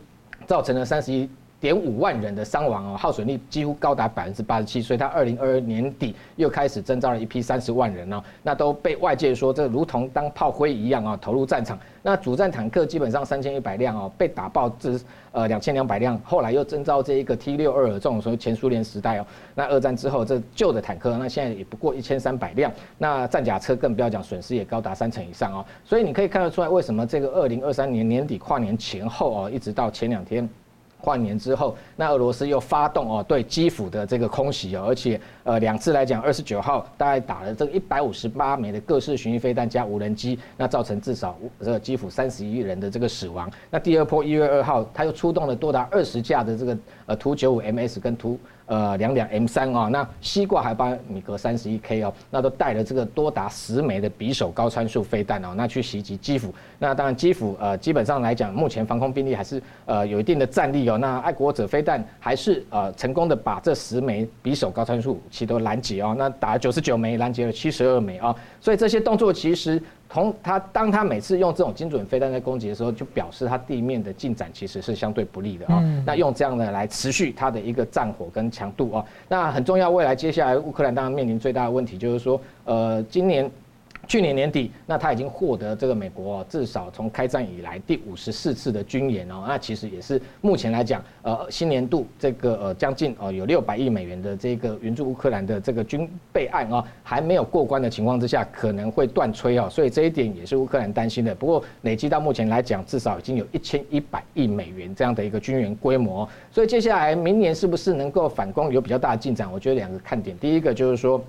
[0.48, 1.30] 造成了三十一。
[1.64, 11.80] 点五万人的伤亡哦，耗损率几乎高达百分之八十七，所以他二零二二年底又开始征召了一批三十万人哦，那都被外界说这如同当炮灰一样啊，投入战场。
[12.02, 15.00] 那主战坦克基本上三千一百辆哦，被打爆至
[15.32, 30.50] 呃两千两百辆，后来又征召这一个 T 六二这种说前苏联时代哦，那二战之后这旧的坦克，那现在也不过一千三百辆，那战甲车更不要讲，损失也高达三成以上哦，所以你可以看得出来，为什么这个二零二三年年底跨年前后哦，一直到前两天。
[31.04, 43.52] 换年之后，那俄罗斯又发动哦对基辅的这个空袭哦，而且呃两次来讲，二十九号大概打了这个一百五十八枚的各式巡弋飞弹加无人机，那造成至少这个基辅三十一人的这个死亡。
[43.70, 46.78] 那第二波一月二号，他又出动了多达二十架的这个
[47.08, 48.40] 呃图九五 MS 跟图。
[48.66, 56.54] 呃，两两 M 三啊，那西挂海巴米格三十一 K 哦，那都带了这个多达十枚的匕首高参数飞弹哦，那去袭击基辅。
[56.80, 60.98] 那当然基辅呃基本上来讲，目前防空兵力还是呃有一定的战力哦。
[60.98, 68.36] 那爱国者飞弹还是呃成功的把这十枚匕首高参数武器都拦截哦，那打了九十九枚，拦截了七十二枚啊。
[68.62, 69.82] 所以这些动作其实。
[70.14, 75.84] 从他当他每次用这种精准飞弹在攻击的时候，就表示他地面的进展其实是相对不利的啊。
[76.06, 79.90] 那用这样的来持续它的一个战火跟强度啊，那很重要。
[79.90, 83.50] 未来接下来乌克兰当然面临最大的问题就是说，呃，今年。
[84.06, 101.34] 去年年底，那他已经获得这个美国至少从开战以来第五十四次的军演哦，那其实也是目前来讲，呃，新年度这个呃将近呃有六百亿美元的这个援助乌克兰的这个军备案啊，还没有过关的情况之下，可能会断炊哦，所以这一点也是乌克兰担心的。
[101.34, 109.50] 不过累计到目前来讲，至少已经有一千一百亿美元这样的一个军援规模，所以接下来明年是不是能够反攻有比较大的进展？
[109.50, 111.24] 我觉得两个看点，第一个就是说，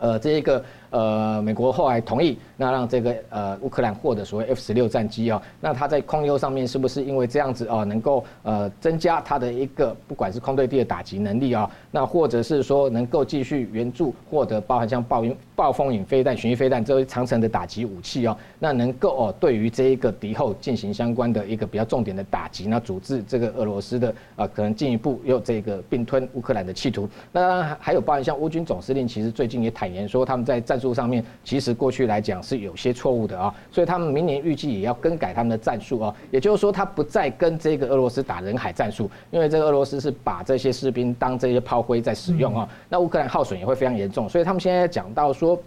[0.00, 0.62] 呃，这一个。
[0.90, 27.08] 呃，美国后来同意，那让这个呃乌克兰获得所谓 F 十六战机哦，那它在空优上面是不是因为这样子哦，能够呃增加它的一个不管是空对地的打击能力啊，那或者是说能够继续援助获得包含像暴云暴风影飞弹、巡弋飞弹这些长城的打击武器哦，那能够哦对于这一个敌后进行相关的一个比较重点的打击，那阻止这个俄罗斯的啊可能进一步又这个并吞乌克兰的企图。
[27.32, 30.92] 那当然还有包含像乌军总司令，其实最近也坦言说他们在战战术。
[30.92, 45.58] 上面其实过去来讲是有些错误的啊，所以他们明年预计也要更改他们的战术啊，也就是说他不再跟这个俄罗斯打人海战术，因为这个俄罗斯是把这些士兵当这些炮灰在使用啊，那乌克兰耗损也会非常严重，所以他们现在讲到说。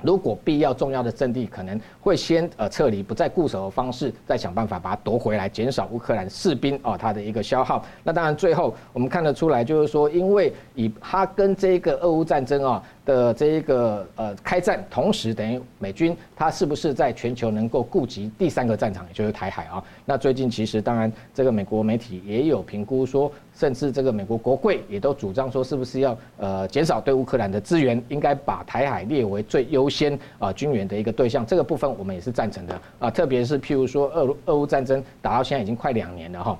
[0.00, 7.84] 如果必要重要的阵地，可能会先呃撤离，不再固守的方式，再想办法把它夺回来，减少乌克兰士兵哦他的一个消耗。
[8.04, 19.82] 那当然最后我们看得出来，就是说，因为以他跟这个俄乌战争啊的这一个呃开战，同时等于美军他是不是在全球能够顾及第三个战场，也就是台海啊？
[20.04, 23.32] 那最近其实当然这个美国媒体也有评估说。
[23.58, 31.44] 甚至这个美国国会也都主张说，是不是要呃减少对乌克兰的支援，应该把台海列为最优先啊军援的一个对象。
[31.44, 36.56] 这个部分我们也是赞成的啊，特别是譬如说俄俄乌战争打到现在已经快两年了哈。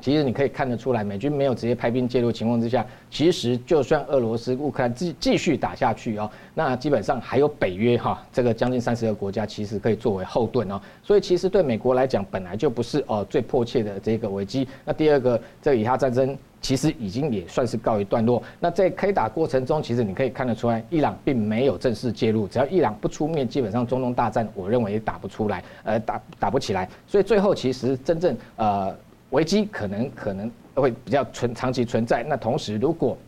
[0.00, 10.80] 其实你可以看得出来，美军没有直接派兵介入情况之下，其实就算俄罗斯、乌克兰继继续打下去哦，那基本上还有北约哈，这个将近三十个国家其实可以作为后盾哦。
[11.02, 14.68] 所以其实对美国来讲，本来就不是哦最迫切的这个危机。
[14.84, 18.42] 那第二个，这个以哈战争其实已经也算是告一段落。
[18.60, 26.86] 那在开打过程中，其实你可以看得出来，伊朗并没有正式介入，只要伊朗不出面，基本上中东大战我认为也打不出来，呃打打不起来。
[27.06, 28.94] 所以最后其实真正呃。
[29.36, 32.24] 危机可能可能会比较存长期存在。
[32.26, 33.18] 那同时，如果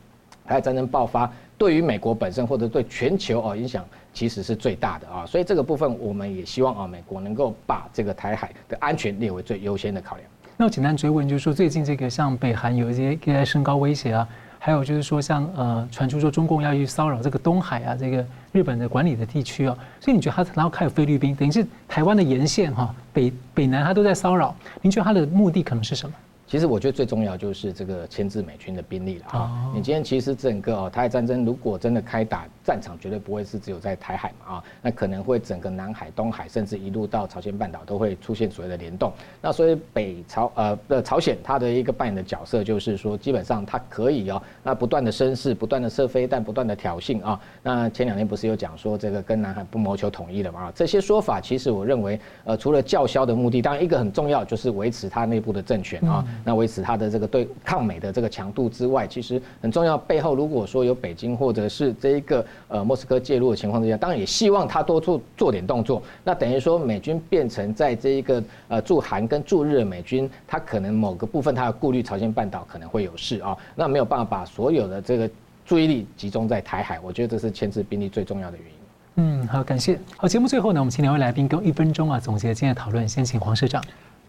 [0.47, 3.85] 台海战争爆发，对于美国本身或者对全球哦影响
[4.15, 10.27] 其实是最大的啊，所以这个部分我们也希望啊美国能够把这个台海的安全列为最优先的考量。
[10.57, 14.27] 那我简单追问，就是说最近这个像北韩有一些在升高威胁啊，
[14.59, 26.15] 还有就是说像呃传出说中共要去骚扰这个东海啊这个日本的管理的地区哦，所以你觉得他然后还有菲律宾，等于是台湾的沿线哈北北南他都在骚扰，您觉得他的目的可能是什么？
[26.49, 29.71] 其实我觉得最重要就是这个牵制美军的兵力了啊！
[29.75, 39.13] 你今天其实整个哦台海战争如果真的开打，战场绝对不会是只有在台海嘛啊，那可能会整个南海、东海，甚至一路到朝鲜半岛都会出现所谓的联动。
[39.43, 47.39] 那所以北朝呃的朝鲜，它的一个扮演的角色就是说，基本上它可以哦，那不断的声势，不断的射飞弹，不断的挑衅啊。
[47.63, 50.73] 那前两天不是有讲说这个跟南海不谋求统一了嘛？
[50.75, 56.25] 这些说法其实我认为呃，除了叫嚣的目的，当然一个很重要就是维持它内部的政权啊。
[56.45, 59.99] 那维持它的这个对抗美的这个强度之外，其实很重要。
[59.99, 66.03] 背后如果说有北京或者是这一个呃莫斯科介入的情况之下，当然也希望他多做做点动作。
[66.25, 75.31] 那等于说美军变成在这一个呃驻韩跟驻日的美军，他可能某个部分他要顾虑朝鲜半岛可能会有事啊，那没有办法把所有的这个
[75.67, 76.99] 注意力集中在台海。
[77.01, 78.73] 我觉得这是牵制兵力最重要的原因。
[79.21, 79.99] 嗯，好，感谢。
[80.17, 83.09] 好，节目最后呢，我们请两位来宾跟一分钟啊总结今天的讨论。
[83.09, 83.83] 先请黄社长。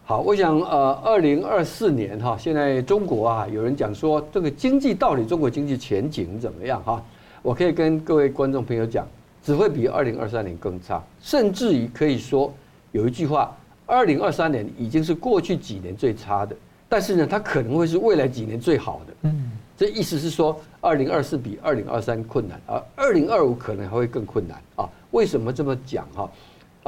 [0.09, 6.99] 好，我想呃，二零二四年哈，现在中国啊，有人讲说这个经济到底中国经济前景怎么样哈？
[7.43, 9.07] 我可以跟各位观众朋友讲，
[9.43, 12.51] 只会比二零二三年更差，甚至于可以说
[12.91, 13.55] 有一句话，
[13.85, 16.55] 二零二三年已经是过去几年最差的，
[16.87, 19.13] 但是呢，它可能会是未来几年最好的。
[19.29, 24.89] 嗯，这意思是说，二零二四比二零二三困难，而二零二五可能还会更困难啊？
[25.11, 26.27] 为什么这么讲哈？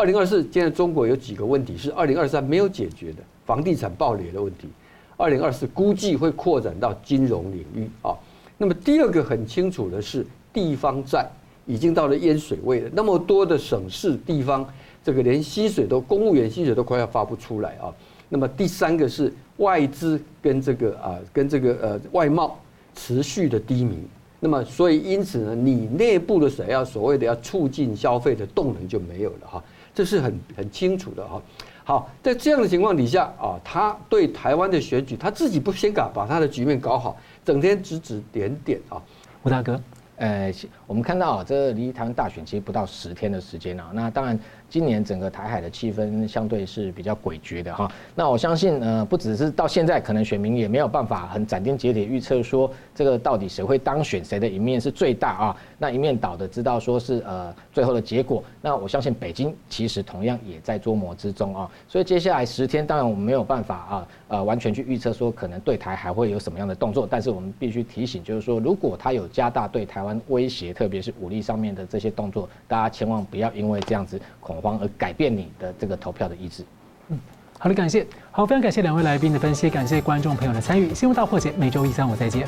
[0.01, 4.67] 二零二四，现在中国有几个问题是二零二三没有解决的，房地产暴雷的问题。
[5.15, 8.17] 二零二四估计会扩展到金融领域啊。
[8.57, 11.29] 那么第二个很清楚的是，地方债
[11.67, 12.89] 已经到了淹水位了。
[12.91, 14.67] 那么多的省市地方，
[15.03, 17.93] 这个连薪水都公务员薪水都快要发不出来啊。
[18.27, 22.57] 那么第三个是外资跟这个啊跟这个呃外贸
[22.95, 23.99] 持续的低迷。
[24.43, 31.41] 那么，所以因此呢，你内部的谁要所谓的要促进消费的动能就没有了哈，这是很很清楚的哈。
[31.83, 39.01] 好，在这样的情况底下啊，他对台湾的选举，他自己不先搞把他的局面搞好，整天指指点点啊，
[39.43, 39.81] 吴大哥，
[40.17, 40.53] 呃，
[40.87, 44.39] 我们看到啊，这离台湾大选其实不到十天的时间啊，那当然。
[44.71, 55.57] 今年整个台海的气氛相对是比较诡谲的哈，那我相信呃不只是到现在，可能选民也没有办法很斩钉截铁预测说这个到底谁会当选，谁的赢面是最大啊？
[55.77, 61.69] 那一面倒的知道说是呃最后的结果，那我相信北京其实同样也在捉摸之中啊。
[61.85, 74.17] 所以接下来十天，当然我们没有办法啊呃完全去预测说可能对台还会有什么样的动作，但是我们必须提醒，就是说如果他有加大对台湾威胁，特别是武力上面的这些动作，大家千万不要因为这样子
[74.51, 74.79] 恐慌。
[74.81, 76.63] 而改变你的这个投票的意志。
[77.09, 77.19] 嗯，
[77.57, 80.93] 好的，感谢，好，非常感谢两位来宾的分析，感谢观众朋友的参与。
[80.93, 82.47] 新闻大破解，每周一、三、五再见。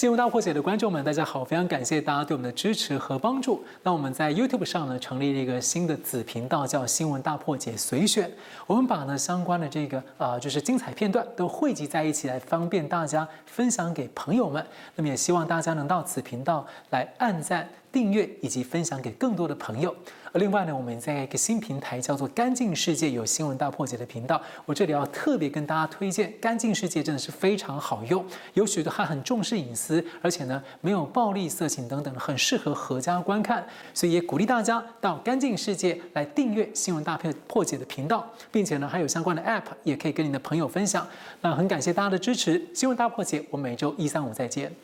[0.00, 1.44] 新闻大破解的观众们，大家好！
[1.44, 3.62] 非常感谢大家对我们的支持和帮助。
[3.82, 8.32] 那我们在 YouTube 上呢，成立了一个新的子频道，叫“新闻大破解随选”。
[8.66, 14.66] 我们把呢相关的这个啊、就是精彩片段都汇集在一起，来方便大家分享给朋友们。
[14.96, 19.94] 那么也希望大家能到此频道来按赞、订阅以及分享给更多的朋友。
[20.32, 28.24] 而另外呢，我们在一个新平台叫做“干净世界”有新闻大破解的频道，我这里要特别跟大家推荐“干净世界”，真的是非常好用，
[28.54, 37.18] 有许多还很重视隐私，而且呢没有暴力、色情等等，很适合合家观看，所以也鼓励大家到“干净世界”来订阅新闻大
[37.48, 41.06] 破解的频道，并且呢还有相关的 App，也可以跟你的朋友分享。
[41.40, 44.80] 那很感谢大家的支持，新闻大破解，我们每周一、三、五再见。